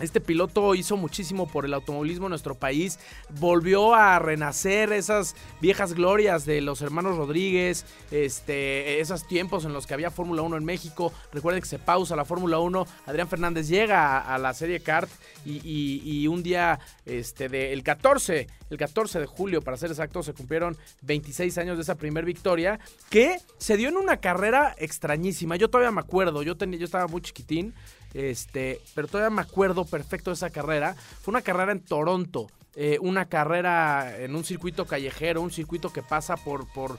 este 0.00 0.20
piloto 0.20 0.74
hizo 0.74 0.96
muchísimo 0.96 1.46
por 1.46 1.64
el 1.64 1.74
automovilismo 1.74 2.26
en 2.26 2.30
nuestro 2.30 2.54
país, 2.54 2.98
volvió 3.38 3.94
a 3.94 4.18
renacer 4.18 4.92
esas 4.92 5.34
viejas 5.60 5.94
glorias 5.94 6.44
de 6.44 6.60
los 6.60 6.82
hermanos 6.82 7.16
Rodríguez, 7.16 7.84
este, 8.10 9.00
esos 9.00 9.26
tiempos 9.26 9.64
en 9.64 9.72
los 9.72 9.86
que 9.86 9.94
había 9.94 10.10
Fórmula 10.10 10.42
1 10.42 10.56
en 10.56 10.64
México. 10.64 11.12
Recuerden 11.32 11.62
que 11.62 11.68
se 11.68 11.78
pausa 11.78 12.16
la 12.16 12.24
Fórmula 12.24 12.58
1, 12.58 12.86
Adrián 13.06 13.28
Fernández 13.28 13.68
llega 13.68 14.18
a, 14.18 14.38
la 14.38 14.54
serie 14.54 14.80
kart 14.80 15.10
y, 15.44 16.26
un 16.28 16.42
día, 16.42 16.78
este, 17.06 17.48
de, 17.48 17.72
el 17.72 17.82
14, 17.82 18.46
el 18.70 18.76
14 18.76 19.20
de 19.20 19.26
julio, 19.26 19.62
para 19.62 19.76
ser 19.76 19.90
exactos, 19.90 20.26
se 20.26 20.34
cumplieron 20.34 20.76
26 21.02 21.56
años 21.58 21.76
de 21.76 21.82
esa 21.82 21.94
primer 21.96 22.24
victoria 22.24 22.78
que 23.10 23.38
se 23.58 23.76
dio 23.76 23.88
en 23.88 23.96
una 23.96 24.18
carrera 24.18 24.74
extrañísima. 24.78 25.56
Yo 25.56 25.68
todavía 25.68 25.90
me 25.90 26.00
acuerdo, 26.00 26.42
yo, 26.42 26.56
tenía, 26.56 26.78
yo 26.78 26.84
estaba 26.84 27.06
muy 27.06 27.20
chiquitín. 27.20 27.74
Este, 28.14 28.80
pero 28.94 29.06
todavía 29.06 29.34
me 29.34 29.42
acuerdo 29.42 29.84
perfecto 29.84 30.30
de 30.30 30.34
esa 30.34 30.50
carrera. 30.50 30.94
Fue 30.94 31.32
una 31.32 31.42
carrera 31.42 31.72
en 31.72 31.80
Toronto. 31.80 32.48
eh, 32.80 32.96
una 33.00 33.24
carrera 33.24 34.18
en 34.18 34.36
un 34.36 34.44
circuito 34.44 34.84
callejero, 34.86 35.42
un 35.42 35.50
circuito 35.50 35.92
que 35.92 36.00
pasa 36.02 36.36
por, 36.36 36.72
por, 36.72 36.96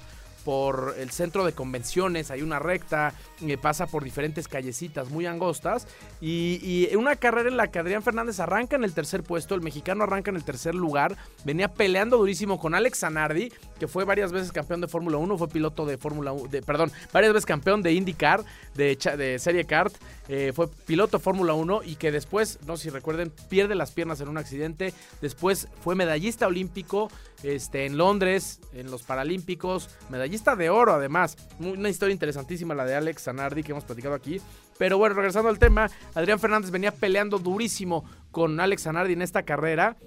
por 0.49 0.95
el 0.97 1.11
centro 1.11 1.45
de 1.45 1.53
convenciones, 1.53 2.31
hay 2.31 2.41
una 2.41 2.57
recta, 2.57 3.13
eh, 3.45 3.55
pasa 3.55 3.85
por 3.85 4.03
diferentes 4.03 4.47
callecitas 4.47 5.11
muy 5.11 5.27
angostas 5.27 5.87
y, 6.21 6.59
y 6.63 6.95
una 6.95 7.17
carrera 7.17 7.49
en 7.49 7.55
la 7.55 7.67
que 7.67 7.77
Adrián 7.77 8.01
Fernández 8.01 8.39
arranca 8.39 8.75
en 8.75 8.83
el 8.83 8.95
tercer 8.95 9.21
puesto, 9.21 9.53
el 9.53 9.61
mexicano 9.61 10.05
arranca 10.05 10.31
en 10.31 10.37
el 10.37 10.43
tercer 10.43 10.73
lugar, 10.73 11.15
venía 11.45 11.71
peleando 11.71 12.17
durísimo 12.17 12.59
con 12.59 12.73
Alex 12.73 13.01
Zanardi, 13.01 13.53
que 13.79 13.87
fue 13.87 14.05
varias 14.05 14.31
veces 14.31 14.51
campeón 14.51 14.81
de 14.81 14.87
Fórmula 14.87 15.17
1, 15.17 15.37
fue 15.37 15.49
piloto 15.49 15.85
de 15.85 15.99
Fórmula 15.99 16.31
1, 16.31 16.47
de, 16.47 16.63
perdón, 16.63 16.91
varias 17.13 17.31
veces 17.31 17.45
campeón 17.45 17.83
de 17.83 17.93
IndyCar, 17.93 18.43
de, 18.73 18.95
de 18.95 19.37
Serie 19.37 19.65
Kart, 19.65 19.93
eh, 20.29 20.51
fue 20.55 20.67
piloto 20.67 21.19
Fórmula 21.19 21.53
1 21.53 21.83
y 21.83 21.95
que 21.95 22.11
después, 22.11 22.57
no 22.65 22.75
si 22.75 22.89
recuerden, 22.89 23.31
pierde 23.49 23.75
las 23.75 23.91
piernas 23.91 24.19
en 24.19 24.29
un 24.29 24.39
accidente, 24.39 24.95
después 25.21 25.67
fue 25.83 25.93
medallista 25.93 26.47
olímpico 26.47 27.11
este, 27.43 27.85
en 27.85 27.97
Londres, 27.97 28.59
en 28.73 28.91
los 28.91 29.03
Paralímpicos, 29.03 29.89
medallista 30.09 30.38
de 30.39 30.69
oro 30.69 30.93
además, 30.93 31.37
una 31.59 31.89
historia 31.89 32.13
interesantísima 32.13 32.73
la 32.73 32.85
de 32.85 32.95
Alex 32.95 33.23
Zanardi 33.23 33.61
que 33.61 33.71
hemos 33.71 33.83
platicado 33.83 34.15
aquí, 34.15 34.41
pero 34.77 34.97
bueno, 34.97 35.15
regresando 35.15 35.49
al 35.49 35.59
tema, 35.59 35.89
Adrián 36.15 36.39
Fernández 36.39 36.71
venía 36.71 36.91
peleando 36.91 37.37
durísimo 37.37 38.05
con 38.31 38.59
Alex 38.59 38.83
Zanardi 38.83 39.13
en 39.13 39.21
esta 39.21 39.43
carrera, 39.43 39.97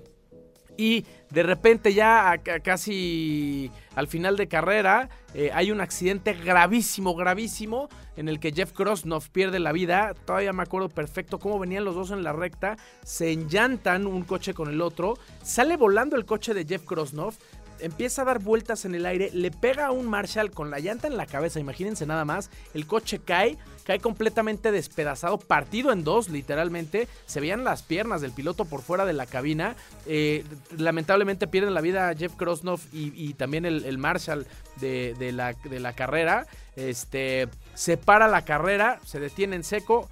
y 0.76 1.04
de 1.30 1.42
repente 1.42 1.92
ya 1.92 2.40
casi 2.64 3.70
al 3.94 4.08
final 4.08 4.36
de 4.36 4.48
carrera 4.48 5.10
eh, 5.34 5.50
hay 5.52 5.70
un 5.70 5.80
accidente 5.80 6.32
gravísimo, 6.32 7.14
gravísimo 7.14 7.88
en 8.16 8.28
el 8.28 8.40
que 8.40 8.52
Jeff 8.52 8.72
Krosnoff 8.72 9.28
pierde 9.28 9.58
la 9.58 9.72
vida. 9.72 10.14
Todavía 10.24 10.52
me 10.52 10.62
acuerdo 10.62 10.88
perfecto 10.88 11.38
cómo 11.38 11.58
venían 11.58 11.84
los 11.84 11.94
dos 11.94 12.10
en 12.10 12.22
la 12.22 12.32
recta. 12.32 12.76
Se 13.04 13.32
enllantan 13.32 14.06
un 14.06 14.22
coche 14.22 14.54
con 14.54 14.68
el 14.68 14.80
otro. 14.80 15.18
Sale 15.42 15.76
volando 15.76 16.16
el 16.16 16.24
coche 16.24 16.54
de 16.54 16.64
Jeff 16.64 16.84
Krosnoff. 16.84 17.36
Empieza 17.82 18.22
a 18.22 18.24
dar 18.24 18.38
vueltas 18.38 18.84
en 18.84 18.94
el 18.94 19.04
aire, 19.06 19.30
le 19.32 19.50
pega 19.50 19.86
a 19.86 19.90
un 19.90 20.08
Marshall 20.08 20.50
con 20.50 20.70
la 20.70 20.78
llanta 20.78 21.08
en 21.08 21.16
la 21.16 21.26
cabeza, 21.26 21.60
imagínense 21.60 22.06
nada 22.06 22.24
más, 22.24 22.48
el 22.74 22.86
coche 22.86 23.18
cae, 23.18 23.58
cae 23.84 23.98
completamente 23.98 24.72
despedazado, 24.72 25.38
partido 25.38 25.92
en 25.92 26.04
dos 26.04 26.28
literalmente, 26.28 27.08
se 27.26 27.40
veían 27.40 27.64
las 27.64 27.82
piernas 27.82 28.20
del 28.20 28.32
piloto 28.32 28.64
por 28.64 28.82
fuera 28.82 29.04
de 29.04 29.12
la 29.12 29.26
cabina, 29.26 29.76
eh, 30.06 30.44
lamentablemente 30.78 31.46
pierden 31.46 31.74
la 31.74 31.80
vida 31.80 32.14
Jeff 32.14 32.34
Krosnoff 32.36 32.86
y, 32.92 33.34
también 33.34 33.64
el, 33.64 33.84
el 33.84 33.98
Marshall 33.98 34.46
de, 34.80 35.14
de 35.18 35.32
la, 35.32 35.52
de 35.52 35.80
la 35.80 35.92
carrera, 35.94 36.46
este, 36.76 37.48
se 37.74 37.96
para 37.96 38.28
la 38.28 38.44
carrera, 38.44 39.00
se 39.04 39.20
detiene 39.20 39.56
en 39.56 39.64
seco, 39.64 40.08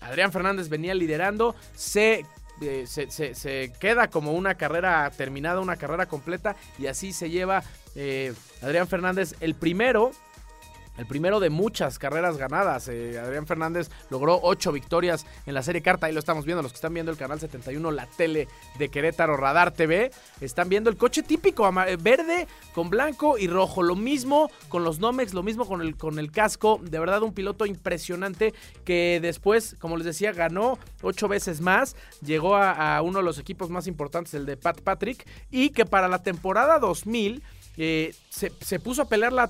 Adrián 0.00 0.32
Fernández 0.32 0.68
venía 0.68 0.94
liderando, 0.94 1.54
se, 1.74 2.24
se, 2.86 3.10
se- 3.10 3.34
se 3.34 3.72
queda 3.80 4.08
como 4.08 4.32
una 4.32 4.54
carrera 4.54 5.10
terminada, 5.16 5.60
una 5.60 5.76
carrera 5.76 6.06
completa, 6.06 6.56
y 6.78 6.86
así 6.86 7.12
se 7.12 7.30
lleva 7.30 7.62
eh, 7.94 8.32
Adrián 8.62 8.88
Fernández 8.88 9.34
el 9.40 9.54
primero. 9.54 10.12
El 10.96 11.06
primero 11.06 11.40
de 11.40 11.50
muchas 11.50 11.98
carreras 11.98 12.36
ganadas. 12.36 12.88
Eh, 12.88 13.18
Adrián 13.18 13.46
Fernández 13.46 13.90
logró 14.10 14.40
ocho 14.42 14.72
victorias 14.72 15.26
en 15.44 15.54
la 15.54 15.62
serie 15.62 15.82
carta. 15.82 16.06
Ahí 16.06 16.12
lo 16.12 16.20
estamos 16.20 16.44
viendo. 16.44 16.62
Los 16.62 16.72
que 16.72 16.76
están 16.76 16.94
viendo 16.94 17.12
el 17.12 17.18
canal 17.18 17.38
71, 17.38 17.90
la 17.90 18.06
tele 18.06 18.48
de 18.78 18.88
Querétaro 18.88 19.36
Radar 19.36 19.72
TV, 19.72 20.10
están 20.40 20.68
viendo 20.68 20.90
el 20.90 20.96
coche 20.96 21.22
típico 21.22 21.68
eh, 21.82 21.96
verde 21.96 22.46
con 22.74 22.88
blanco 22.90 23.38
y 23.38 23.46
rojo. 23.48 23.82
Lo 23.82 23.96
mismo 23.96 24.50
con 24.68 24.84
los 24.84 24.98
Nomex, 24.98 25.34
lo 25.34 25.42
mismo 25.42 25.66
con 25.66 25.82
el, 25.82 25.96
con 25.96 26.18
el 26.18 26.30
casco. 26.30 26.80
De 26.82 26.98
verdad, 26.98 27.22
un 27.22 27.34
piloto 27.34 27.66
impresionante 27.66 28.54
que 28.84 29.18
después, 29.20 29.76
como 29.78 29.96
les 29.96 30.06
decía, 30.06 30.32
ganó 30.32 30.78
ocho 31.02 31.28
veces 31.28 31.60
más. 31.60 31.96
Llegó 32.22 32.56
a, 32.56 32.96
a 32.96 33.02
uno 33.02 33.18
de 33.18 33.24
los 33.24 33.38
equipos 33.38 33.70
más 33.70 33.86
importantes, 33.86 34.34
el 34.34 34.46
de 34.46 34.56
Pat 34.56 34.80
Patrick. 34.80 35.26
Y 35.50 35.70
que 35.70 35.84
para 35.84 36.08
la 36.08 36.22
temporada 36.22 36.78
2000 36.78 37.42
eh, 37.76 38.14
se, 38.30 38.80
puso 38.80 39.02
a 39.02 39.08
pelear 39.08 39.32
la, 39.32 39.48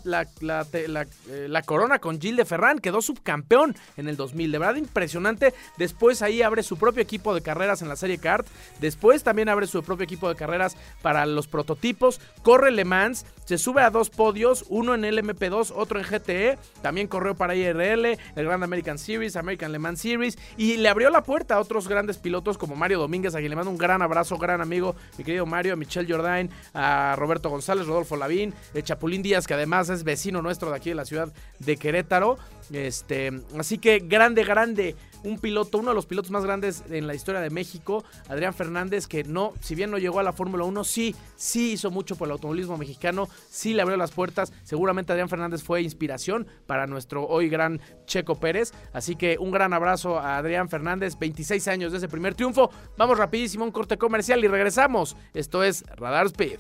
eh, 0.72 1.62
corona 1.64 1.98
con 1.98 2.20
Gilles 2.20 2.36
de 2.36 2.44
Ferran, 2.44 2.78
quedó 2.78 3.02
subcampeón 3.02 3.74
en 3.96 4.08
el 4.08 4.16
2000, 4.16 4.52
de 4.52 4.58
verdad 4.58 4.76
impresionante. 4.76 5.54
Después 5.76 6.22
ahí 6.22 6.42
abre 6.42 6.62
su 6.62 6.76
propio 6.76 7.02
equipo 7.02 7.34
de 7.34 7.40
carreras 7.40 7.82
en 7.82 7.88
la 7.88 7.96
serie 7.96 8.18
kart, 8.18 8.46
después 8.80 9.24
también 9.24 9.48
abre 9.48 9.66
su 9.66 9.82
propio 9.82 10.04
equipo 10.04 10.28
de 10.28 10.36
carreras 10.36 10.76
para 11.02 11.26
los 11.26 11.48
prototipos, 11.48 12.20
corre 12.42 12.70
Le 12.70 12.84
Mans, 12.84 13.26
se 13.44 13.58
sube 13.58 13.82
a 13.82 13.90
dos 13.90 14.10
podios, 14.10 14.64
uno 14.68 14.94
en 14.94 15.04
el 15.04 15.18
MP2, 15.18 15.72
otro 15.74 15.98
en 15.98 16.06
GTE, 16.06 16.58
también 16.82 17.08
corrió 17.08 17.34
para 17.34 17.54
IRL, 17.54 18.06
el 18.06 18.44
Grand 18.44 18.62
American 18.62 18.98
Series, 18.98 19.36
American 19.36 19.72
Le 19.72 19.78
Mans 19.78 20.00
Series, 20.00 20.38
y 20.56 20.76
le 20.76 20.88
abrió 20.88 21.10
la 21.10 21.22
puerta 21.22 21.56
a 21.56 21.60
otros 21.60 21.88
grandes 21.88 22.18
pilotos 22.18 22.58
como 22.58 22.76
Mario 22.76 22.98
Domínguez, 22.98 23.34
a 23.34 23.38
quien 23.38 23.50
le 23.50 23.56
mando 23.56 23.70
un 23.70 23.78
gran 23.78 24.02
abrazo, 24.02 24.38
gran 24.38 24.60
amigo, 24.60 24.94
mi 25.18 25.24
querido 25.24 25.46
Mario, 25.46 25.72
a 25.72 25.76
Michelle 25.76 26.12
Jordain, 26.12 26.50
a 26.74 27.14
Roberto 27.16 27.50
González, 27.50 27.86
Rodolfo 27.86 28.15
Lavín, 28.16 28.54
Chapulín 28.82 29.22
Díaz, 29.22 29.46
que 29.46 29.54
además 29.54 29.88
es 29.88 30.04
vecino 30.04 30.42
nuestro 30.42 30.70
de 30.70 30.76
aquí 30.76 30.90
de 30.90 30.94
la 30.94 31.04
ciudad 31.04 31.32
de 31.58 31.76
Querétaro. 31.76 32.38
Este, 32.72 33.30
así 33.58 33.78
que 33.78 34.00
grande, 34.00 34.42
grande, 34.44 34.96
un 35.22 35.38
piloto, 35.38 35.78
uno 35.78 35.90
de 35.90 35.94
los 35.94 36.06
pilotos 36.06 36.30
más 36.30 36.44
grandes 36.44 36.84
en 36.90 37.06
la 37.06 37.14
historia 37.14 37.40
de 37.40 37.50
México, 37.50 38.04
Adrián 38.28 38.54
Fernández, 38.54 39.06
que 39.06 39.24
no, 39.24 39.54
si 39.60 39.74
bien 39.74 39.90
no 39.90 39.98
llegó 39.98 40.20
a 40.20 40.22
la 40.22 40.32
Fórmula 40.32 40.64
1, 40.64 40.84
sí, 40.84 41.14
sí 41.36 41.72
hizo 41.72 41.90
mucho 41.90 42.16
por 42.16 42.28
el 42.28 42.32
automovilismo 42.32 42.76
mexicano, 42.76 43.28
sí 43.50 43.74
le 43.74 43.82
abrió 43.82 43.96
las 43.96 44.12
puertas. 44.12 44.52
Seguramente 44.64 45.12
Adrián 45.12 45.28
Fernández 45.28 45.62
fue 45.62 45.82
inspiración 45.82 46.46
para 46.66 46.86
nuestro 46.86 47.26
hoy 47.26 47.48
gran 47.48 47.80
Checo 48.06 48.36
Pérez. 48.36 48.72
Así 48.92 49.16
que 49.16 49.36
un 49.38 49.50
gran 49.50 49.72
abrazo 49.72 50.18
a 50.18 50.38
Adrián 50.38 50.68
Fernández, 50.68 51.18
26 51.18 51.68
años 51.68 51.92
de 51.92 51.98
ese 51.98 52.08
primer 52.08 52.34
triunfo. 52.34 52.70
Vamos 52.96 53.18
rapidísimo 53.18 53.64
un 53.64 53.72
corte 53.72 53.98
comercial 53.98 54.44
y 54.44 54.48
regresamos. 54.48 55.16
Esto 55.34 55.62
es 55.62 55.84
Radar 55.96 56.26
Speed. 56.26 56.58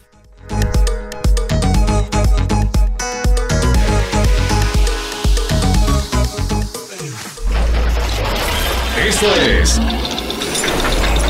Esto 9.06 9.26
es 9.34 9.80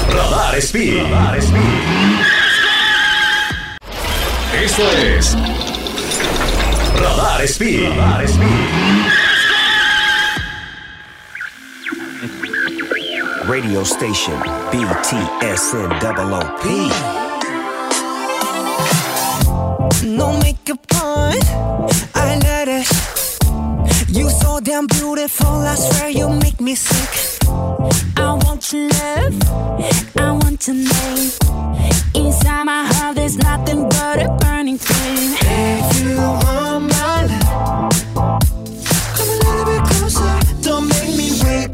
Radar 0.08 0.56
Speed. 0.56 1.02
Radar 1.02 1.38
Speed. 1.38 1.62
Esto 4.64 4.82
es 4.92 5.36
Radar 6.94 7.42
Speed. 7.42 7.88
Radar 7.88 8.28
Speed. 8.28 8.86
radio 13.46 13.84
station 13.84 14.38
BTSN. 14.72 15.96
No 20.04 20.32
make 20.38 20.58
makeup 20.66 21.02
on, 21.02 21.34
I 22.14 22.38
let 22.42 22.68
it. 22.68 22.86
You 24.08 24.28
so 24.30 24.60
damn 24.60 24.86
beautiful, 24.86 25.48
I 25.48 25.74
swear 25.74 26.08
you 26.10 26.28
make 26.28 26.60
me 26.60 26.74
sick. 26.74 27.40
I 28.16 28.32
want 28.44 28.72
your 28.72 28.88
love, 28.88 29.34
I 30.16 30.32
want 30.32 30.66
your 30.66 30.76
name. 30.76 31.30
Inside 32.14 32.64
my 32.64 32.84
heart, 32.86 33.16
there's 33.16 33.36
nothing 33.38 33.88
but 33.88 34.22
a 34.22 34.28
burning 34.40 34.78
flame. 34.78 35.36
If 35.40 36.00
you 36.00 36.16
want 36.16 36.92
my 36.92 37.26
love, 37.26 38.40
come 39.16 39.28
a 39.28 39.36
little 39.44 39.64
bit 39.64 39.82
closer. 39.90 40.62
Don't 40.62 40.88
make 40.88 41.16
me 41.16 41.30
wait. 41.42 41.70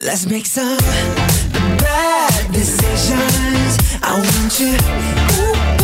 Let's 0.00 0.26
make 0.26 0.46
some 0.46 0.78
bad 1.78 2.52
decisions. 2.52 3.78
I 4.02 4.12
want 4.20 4.60
you, 4.60 4.74
ooh, 5.40 5.83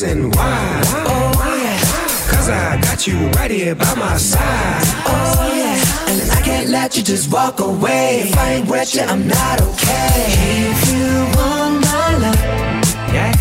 reason 0.00 0.30
why. 0.30 0.80
Oh 1.06 1.58
yeah. 1.62 2.30
Cause 2.30 2.48
I 2.48 2.80
got 2.80 3.06
you 3.06 3.16
right 3.30 3.50
here 3.50 3.74
by 3.74 3.94
my 3.94 4.16
side. 4.16 4.84
Oh 5.06 5.52
yeah, 5.54 6.10
and 6.10 6.30
I 6.30 6.40
can't 6.42 6.68
let 6.68 6.96
you 6.96 7.02
just 7.02 7.32
walk 7.32 7.58
away. 7.58 8.20
If 8.20 8.38
I 8.38 8.52
ain't 8.54 8.70
with 8.70 8.94
you, 8.94 9.02
I'm 9.02 9.26
not 9.26 9.60
okay. 9.60 10.24
If 10.70 10.92
you 10.92 11.08
want 11.36 11.80
my 11.84 12.16
love, 12.24 12.40
Yeah. 13.12 13.32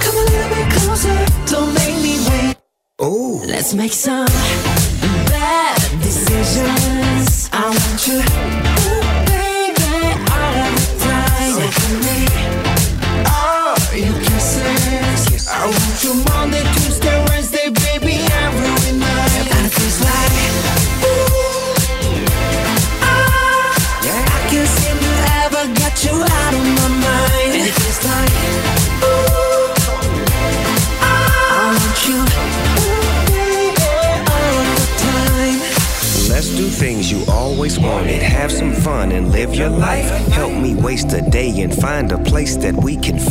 come 0.00 0.16
a 0.16 0.24
little 0.30 0.50
bit 0.56 0.72
closer. 0.72 1.18
Don't 1.52 1.74
make 1.74 1.96
me 2.02 2.14
wait. 2.28 2.56
Ooh. 3.02 3.42
Let's 3.46 3.74
make 3.74 3.92
some 3.92 4.26
bad 5.28 5.78
decisions. 6.00 7.50
I 7.52 7.64
want 7.68 8.00
you, 8.08 8.18
ooh, 8.88 9.02
baby, 9.28 9.92
all 10.36 10.56
of 10.64 10.72
the 10.78 10.86
time. 11.04 11.52
So 11.52 11.64
me 12.04 12.18
all 13.28 13.76
your 13.94 14.31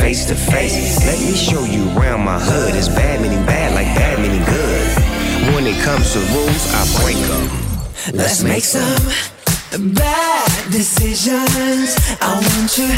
face 0.02 0.26
to 0.26 0.34
face. 0.34 0.98
Let 1.06 1.18
me 1.20 1.32
show 1.32 1.62
you 1.62 1.82
around 1.94 2.24
my 2.24 2.38
hood. 2.38 2.74
It's 2.74 2.88
bad 2.88 3.22
meaning 3.22 3.44
bad, 3.46 3.72
like 3.72 3.86
bad 3.94 4.18
meaning 4.18 4.44
good. 4.44 4.86
When 5.54 5.64
it 5.64 5.78
comes 5.86 6.12
to 6.14 6.18
rules, 6.34 6.64
I 6.74 6.82
break 6.98 7.20
them. 7.30 7.46
Let's 8.12 8.42
make 8.42 8.64
some 8.64 8.98
bad 9.94 10.50
decisions. 10.72 11.94
I 12.20 12.34
want 12.34 12.70
you, 12.78 12.90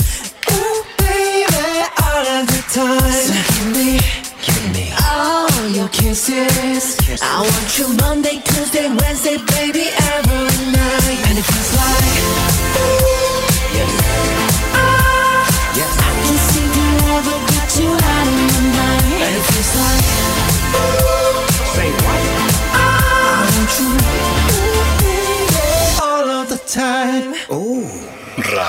ooh, 0.57 0.80
baby, 0.96 1.68
all 2.05 2.24
of 2.40 2.44
the 2.48 2.62
time. 2.72 3.20
So 3.28 3.36
give 3.52 3.70
me, 3.76 4.00
give 4.48 4.66
me 4.72 4.86
all 5.05 5.68
your 5.76 5.88
kisses. 5.88 7.20
I 7.20 7.44
want 7.44 7.70
you 7.78 7.86
Monday, 8.00 8.40
Tuesday, 8.48 8.88
Wednesday, 8.88 9.36
baby, 9.52 9.92
every 10.16 10.57
night. 10.72 11.20
And 11.28 11.36
it 11.36 11.44
feels 11.52 11.70
like, 11.76 12.53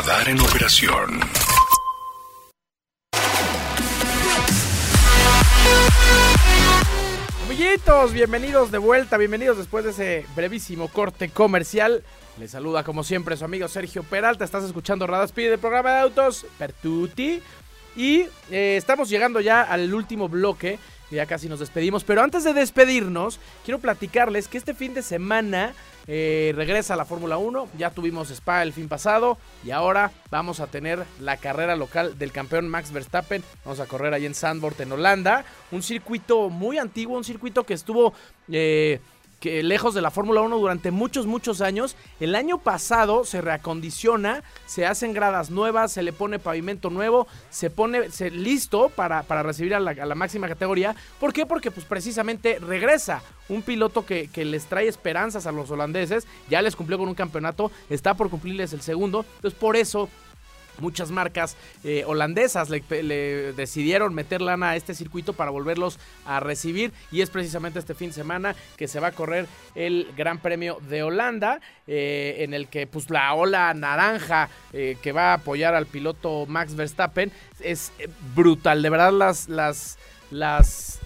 Radar 0.06 0.30
en 0.30 0.39
operación. 0.39 1.20
Amiguitos, 7.45 8.14
bienvenidos 8.14 8.72
de 8.72 8.78
vuelta, 8.78 9.18
bienvenidos 9.18 9.58
después 9.58 9.84
de 9.84 9.91
ese 9.91 10.26
brevísimo 10.36 10.89
corte 10.89 11.30
comercial. 11.30 12.03
Les 12.39 12.51
saluda 12.51 12.84
como 12.84 13.03
siempre 13.03 13.36
su 13.38 13.45
amigo 13.45 13.68
Sergio 13.68 14.03
Peralta. 14.03 14.43
Estás 14.45 14.64
escuchando 14.64 15.08
Radar 15.08 15.26
Speed 15.26 15.49
del 15.51 15.60
programa 15.60 15.93
de 15.93 15.99
autos 16.01 16.45
Pertuti. 16.60 17.41
Y 17.95 18.28
eh, 18.51 18.76
estamos 18.78 19.10
llegando 19.10 19.39
ya 19.39 19.62
al 19.62 19.91
último 19.93 20.30
bloque. 20.30 20.78
Ya 21.10 21.26
casi 21.26 21.49
nos 21.49 21.60
despedimos. 21.60 22.03
Pero 22.03 22.22
antes 22.22 22.43
de 22.43 22.53
despedirnos, 22.53 23.39
quiero 23.64 23.80
platicarles 23.80 24.47
que 24.47 24.58
este 24.58 24.74
fin 24.74 24.93
de 24.93 25.01
semana 25.01 25.74
eh, 26.08 26.53
regresa 26.56 26.95
la 26.95 27.06
Fórmula 27.06 27.38
1. 27.38 27.70
Ya 27.78 27.91
tuvimos 27.91 28.30
Spa 28.32 28.64
el 28.64 28.74
fin 28.74 28.88
pasado. 28.88 29.38
Y 29.64 29.72
ahora 29.72 30.12
vamos 30.30 30.60
a 30.60 30.68
tener 30.68 31.03
la 31.20 31.38
carrera 31.38 31.76
local 31.76 32.18
del 32.18 32.32
campeón 32.32 32.68
Max 32.68 32.91
Verstappen. 32.91 33.43
Vamos 33.64 33.80
a 33.80 33.86
correr 33.86 34.14
ahí 34.14 34.26
en 34.26 34.36
Zandvoort, 34.36 34.80
en 34.82 34.91
Holanda. 34.91 35.45
Un 35.72 35.82
circuito 35.82 36.49
muy 36.49 36.78
antiguo, 36.78 37.18
un 37.18 37.24
circuito 37.24 37.64
que 37.64 37.74
estuvo. 37.74 38.14
eh, 38.51 38.99
lejos 39.45 39.93
de 39.93 40.01
la 40.01 40.11
Fórmula 40.11 40.41
1 40.41 40.57
durante 40.57 40.91
muchos, 40.91 41.25
muchos 41.25 41.61
años. 41.61 41.95
El 42.19 42.35
año 42.35 42.57
pasado 42.59 43.23
se 43.25 43.41
reacondiciona, 43.41 44.43
se 44.65 44.85
hacen 44.85 45.13
gradas 45.13 45.49
nuevas, 45.49 45.91
se 45.91 46.03
le 46.03 46.13
pone 46.13 46.39
pavimento 46.39 46.89
nuevo, 46.89 47.27
se 47.49 47.69
pone 47.69 48.09
se- 48.11 48.31
listo 48.31 48.89
para, 48.89 49.23
para 49.23 49.43
recibir 49.43 49.75
a 49.75 49.79
la, 49.79 49.91
a 49.91 50.05
la 50.05 50.15
máxima 50.15 50.47
categoría. 50.47 50.95
¿Por 51.19 51.33
qué? 51.33 51.45
Porque 51.45 51.71
pues 51.71 51.85
precisamente 51.85 52.59
regresa 52.59 53.21
un 53.49 53.61
piloto 53.61 54.05
que, 54.05 54.27
que 54.27 54.43
les 54.45 54.65
trae 54.65 54.87
esperanzas 54.87 55.45
a 55.47 55.51
los 55.51 55.69
holandeses. 55.71 56.27
Ya 56.49 56.61
les 56.61 56.75
cumplió 56.75 56.97
con 56.97 57.07
un 57.07 57.15
campeonato, 57.15 57.71
está 57.89 58.13
por 58.15 58.29
cumplirles 58.29 58.73
el 58.73 58.81
segundo. 58.81 59.25
Entonces 59.37 59.59
por 59.59 59.75
eso 59.75 60.09
Muchas 60.80 61.11
marcas 61.11 61.55
eh, 61.84 62.03
holandesas 62.05 62.69
le, 62.69 62.82
decidieron 63.53 64.13
meter 64.13 64.41
lana 64.41 64.71
a 64.71 64.76
este 64.76 64.93
circuito 64.93 65.34
para 65.34 65.51
volverlos 65.51 65.99
a 66.26 66.39
recibir. 66.39 66.91
Y 67.11 67.21
es 67.21 67.30
precisamente 67.30 67.80
este 67.80 67.93
fin 67.93 68.09
de 68.09 68.15
semana 68.15 68.55
que 68.78 68.88
se 68.88 68.99
va 68.99 69.07
a 69.07 69.11
correr 69.11 69.47
el 69.76 70.07
Gran 70.15 70.39
Premio 70.39 70.80
de 70.89 71.03
Holanda 71.03 71.59
eh, 71.88 72.38
en 72.39 72.53
el 72.53 72.67
que 72.67 72.88
pues 72.88 73.09
la 73.09 73.34
ola 73.34 73.73
naranja 73.73 74.49
eh, 74.73 74.97
que 75.01 75.11
va 75.11 75.32
a 75.32 75.36
apoyar 75.36 75.76
al 75.76 75.86
piloto 75.86 76.45
Max 76.47 76.76
Verstappen 76.76 77.32
es 77.59 77.91
brutal, 78.36 78.82
de 78.82 78.89
verdad 78.89 79.11
las 79.11 79.47
las 79.49 79.97
las 80.32 80.99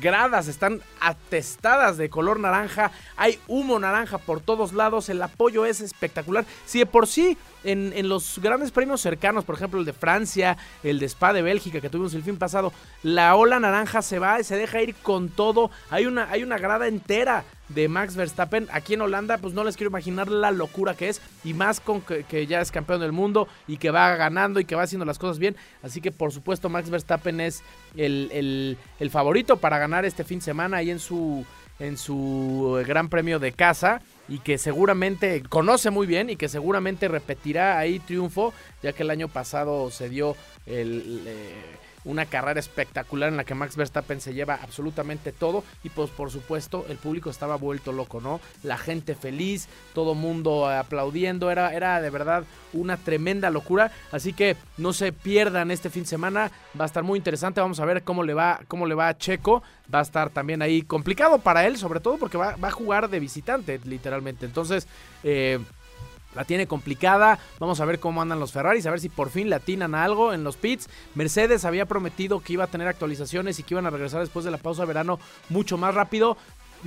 gradas 0.00 0.48
están 0.48 0.80
atestadas 1.00 1.96
de 1.96 2.10
color 2.10 2.38
naranja, 2.38 2.90
hay 3.16 3.38
humo 3.46 3.78
naranja 3.78 4.18
por 4.18 4.40
todos 4.40 4.72
lados, 4.72 5.08
el 5.08 5.22
apoyo 5.22 5.66
es 5.66 5.80
espectacular. 5.80 6.44
Si 6.64 6.78
de 6.78 6.86
por 6.86 7.06
sí 7.06 7.36
en, 7.66 7.92
en 7.94 8.08
los 8.08 8.38
grandes 8.40 8.70
premios 8.70 9.00
cercanos, 9.00 9.44
por 9.44 9.54
ejemplo 9.56 9.78
el 9.80 9.86
de 9.86 9.92
Francia, 9.92 10.56
el 10.82 10.98
de 10.98 11.06
Spa 11.06 11.32
de 11.32 11.42
Bélgica 11.42 11.80
que 11.80 11.90
tuvimos 11.90 12.14
el 12.14 12.22
fin 12.22 12.36
pasado, 12.36 12.72
la 13.02 13.34
ola 13.36 13.60
naranja 13.60 14.02
se 14.02 14.18
va 14.18 14.40
y 14.40 14.44
se 14.44 14.56
deja 14.56 14.82
ir 14.82 14.94
con 14.96 15.28
todo, 15.28 15.70
hay 15.90 16.06
una, 16.06 16.30
hay 16.30 16.42
una 16.42 16.58
grada 16.58 16.88
entera 16.88 17.44
de 17.68 17.88
Max 17.88 18.14
Verstappen. 18.14 18.68
Aquí 18.70 18.94
en 18.94 19.00
Holanda, 19.00 19.38
pues 19.38 19.52
no 19.52 19.64
les 19.64 19.76
quiero 19.76 19.90
imaginar 19.90 20.28
la 20.28 20.52
locura 20.52 20.94
que 20.94 21.08
es 21.08 21.20
y 21.42 21.52
más 21.52 21.80
con 21.80 22.00
que, 22.00 22.46
ya 22.46 22.60
es 22.60 22.70
campeón 22.70 23.00
del 23.00 23.10
mundo 23.10 23.48
y 23.66 23.78
que 23.78 23.90
va 23.90 24.14
ganando 24.14 24.60
y 24.60 24.64
que 24.64 24.76
va 24.76 24.82
haciendo 24.84 25.04
las 25.04 25.18
cosas 25.18 25.38
bien, 25.40 25.56
así 25.82 26.00
que 26.00 26.12
por 26.12 26.30
supuesto 26.32 26.68
Max 26.68 26.90
Verstappen 26.90 27.40
es 27.40 27.62
el, 27.96 28.30
el- 28.32 28.78
el 29.00 29.10
favorito 29.10 29.56
para 29.56 29.78
ganar 29.78 30.04
este 30.04 30.22
fin 30.24 30.38
de 30.38 30.44
semana 30.44 30.76
ahí 30.78 30.90
en 30.90 31.00
su 31.00 31.44
en 31.78 31.96
su 31.96 32.82
gran 32.86 33.08
premio 33.08 33.38
de 33.38 33.52
casa 33.52 34.00
y 34.28 34.38
que 34.38 34.58
seguramente 34.58 35.42
conoce 35.42 35.90
muy 35.90 36.06
bien 36.06 36.30
y 36.30 36.36
que 36.36 36.48
seguramente 36.48 37.08
repetirá 37.08 37.78
ahí 37.78 37.98
triunfo 37.98 38.52
ya 38.82 38.92
que 38.92 39.02
el 39.02 39.10
año 39.10 39.28
pasado 39.28 39.90
se 39.90 40.08
dio 40.08 40.36
el, 40.66 41.22
eh, 41.26 41.54
una 42.06 42.24
carrera 42.26 42.58
espectacular 42.58 43.28
en 43.28 43.36
la 43.36 43.44
que 43.44 43.54
Max 43.54 43.76
Verstappen 43.76 44.20
se 44.20 44.32
lleva 44.32 44.58
absolutamente 44.62 45.32
todo 45.32 45.64
y 45.84 45.90
pues 45.90 46.10
por 46.10 46.30
supuesto 46.30 46.86
el 46.88 46.96
público 46.96 47.28
estaba 47.28 47.56
vuelto 47.56 47.92
loco, 47.92 48.20
¿no? 48.20 48.40
La 48.62 48.78
gente 48.78 49.14
feliz, 49.14 49.68
todo 49.92 50.14
mundo 50.14 50.68
aplaudiendo, 50.68 51.50
era, 51.50 51.74
era 51.74 52.00
de 52.00 52.10
verdad 52.10 52.44
una 52.72 52.96
tremenda 52.96 53.50
locura, 53.50 53.90
así 54.12 54.32
que 54.32 54.56
no 54.78 54.92
se 54.92 55.12
pierdan 55.12 55.70
este 55.70 55.90
fin 55.90 56.04
de 56.04 56.08
semana, 56.08 56.50
va 56.78 56.84
a 56.84 56.86
estar 56.86 57.02
muy 57.02 57.18
interesante, 57.18 57.60
vamos 57.60 57.80
a 57.80 57.84
ver 57.84 58.02
cómo 58.02 58.22
le 58.22 58.34
va, 58.34 58.60
cómo 58.68 58.86
le 58.86 58.94
va 58.94 59.08
a 59.08 59.18
Checo, 59.18 59.62
va 59.92 59.98
a 59.98 60.02
estar 60.02 60.30
también 60.30 60.62
ahí 60.62 60.82
complicado 60.82 61.38
para 61.38 61.66
él, 61.66 61.76
sobre 61.76 62.00
todo 62.00 62.18
porque 62.18 62.38
va, 62.38 62.56
va 62.56 62.68
a 62.68 62.72
jugar 62.72 63.10
de 63.10 63.20
visitante, 63.20 63.80
literalmente, 63.84 64.46
entonces... 64.46 64.86
Eh, 65.24 65.58
la 66.36 66.44
tiene 66.44 66.68
complicada. 66.68 67.38
Vamos 67.58 67.80
a 67.80 67.84
ver 67.84 67.98
cómo 67.98 68.22
andan 68.22 68.38
los 68.38 68.52
Ferraris, 68.52 68.86
a 68.86 68.90
ver 68.90 69.00
si 69.00 69.08
por 69.08 69.30
fin 69.30 69.50
le 69.50 69.56
atinan 69.56 69.94
a 69.94 70.04
algo 70.04 70.32
en 70.32 70.44
los 70.44 70.56
pits. 70.56 70.88
Mercedes 71.14 71.64
había 71.64 71.86
prometido 71.86 72.40
que 72.40 72.52
iba 72.52 72.64
a 72.64 72.68
tener 72.68 72.86
actualizaciones 72.86 73.58
y 73.58 73.62
que 73.62 73.74
iban 73.74 73.86
a 73.86 73.90
regresar 73.90 74.20
después 74.20 74.44
de 74.44 74.50
la 74.50 74.58
pausa 74.58 74.82
de 74.82 74.88
verano 74.88 75.18
mucho 75.48 75.78
más 75.78 75.94
rápido. 75.94 76.36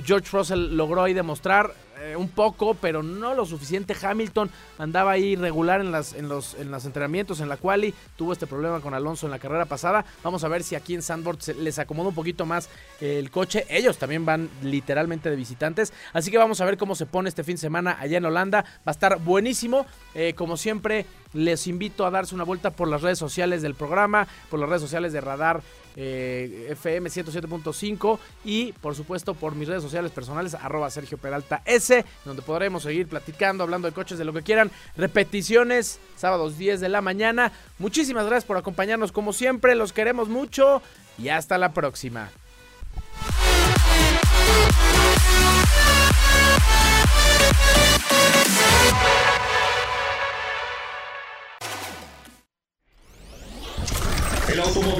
George 0.04 0.28
Russell 0.32 0.76
logró 0.76 1.02
ahí 1.02 1.14
demostrar 1.14 1.74
eh, 2.02 2.16
un 2.16 2.30
poco, 2.30 2.74
pero 2.74 3.02
no 3.02 3.34
lo 3.34 3.44
suficiente. 3.44 3.94
Hamilton 4.00 4.50
andaba 4.78 5.10
ahí 5.10 5.36
regular 5.36 5.82
en, 5.82 5.92
las, 5.92 6.14
los, 6.14 6.54
en 6.54 6.70
los 6.70 6.86
entrenamientos, 6.86 7.40
en 7.40 7.48
la 7.50 7.58
quali. 7.58 7.92
Tuvo 8.16 8.32
este 8.32 8.46
problema 8.46 8.80
con 8.80 8.94
Alonso 8.94 9.26
en 9.26 9.32
la 9.32 9.38
carrera 9.38 9.66
pasada. 9.66 10.06
Vamos 10.24 10.42
a 10.42 10.48
ver 10.48 10.62
si 10.62 10.74
aquí 10.74 10.94
en 10.94 11.02
Sandboard 11.02 11.42
se 11.42 11.52
les 11.54 11.78
acomoda 11.78 12.08
un 12.08 12.14
poquito 12.14 12.46
más 12.46 12.70
el 13.02 13.30
coche. 13.30 13.66
Ellos 13.68 13.98
también 13.98 14.24
van 14.24 14.48
literalmente 14.62 15.28
de 15.28 15.36
visitantes. 15.36 15.92
Así 16.14 16.30
que 16.30 16.38
vamos 16.38 16.62
a 16.62 16.64
ver 16.64 16.78
cómo 16.78 16.94
se 16.94 17.04
pone 17.04 17.28
este 17.28 17.44
fin 17.44 17.56
de 17.56 17.60
semana 17.60 17.98
allá 18.00 18.16
en 18.16 18.24
Holanda. 18.24 18.64
Va 18.78 18.82
a 18.86 18.90
estar 18.92 19.18
buenísimo. 19.18 19.84
Eh, 20.14 20.32
como 20.34 20.56
siempre, 20.56 21.04
les 21.34 21.66
invito 21.66 22.06
a 22.06 22.10
darse 22.10 22.34
una 22.34 22.44
vuelta 22.44 22.70
por 22.70 22.88
las 22.88 23.02
redes 23.02 23.18
sociales 23.18 23.60
del 23.60 23.74
programa, 23.74 24.26
por 24.48 24.58
las 24.58 24.70
redes 24.70 24.82
sociales 24.82 25.12
de 25.12 25.20
Radar 25.20 25.60
eh, 25.96 26.68
FM 26.70 27.10
107.5 27.10 28.18
y 28.44 28.72
por 28.72 28.94
supuesto 28.94 29.34
por 29.34 29.54
mis 29.54 29.68
redes 29.68 29.82
sociales 29.82 30.12
personales 30.12 30.54
arroba 30.54 30.90
Sergio 30.90 31.18
Peralta 31.18 31.62
S 31.66 31.90
13, 31.90 32.04
donde 32.24 32.42
podremos 32.42 32.84
seguir 32.84 33.08
platicando, 33.08 33.64
hablando 33.64 33.88
de 33.88 33.94
coches, 33.94 34.18
de 34.18 34.24
lo 34.24 34.32
que 34.32 34.42
quieran. 34.42 34.70
Repeticiones, 34.96 35.98
sábados 36.16 36.56
10 36.56 36.80
de 36.80 36.88
la 36.88 37.00
mañana. 37.00 37.52
Muchísimas 37.78 38.26
gracias 38.26 38.44
por 38.44 38.56
acompañarnos 38.56 39.12
como 39.12 39.32
siempre, 39.32 39.74
los 39.74 39.92
queremos 39.92 40.28
mucho 40.28 40.82
y 41.18 41.28
hasta 41.28 41.58
la 41.58 41.72
próxima. 41.72 42.30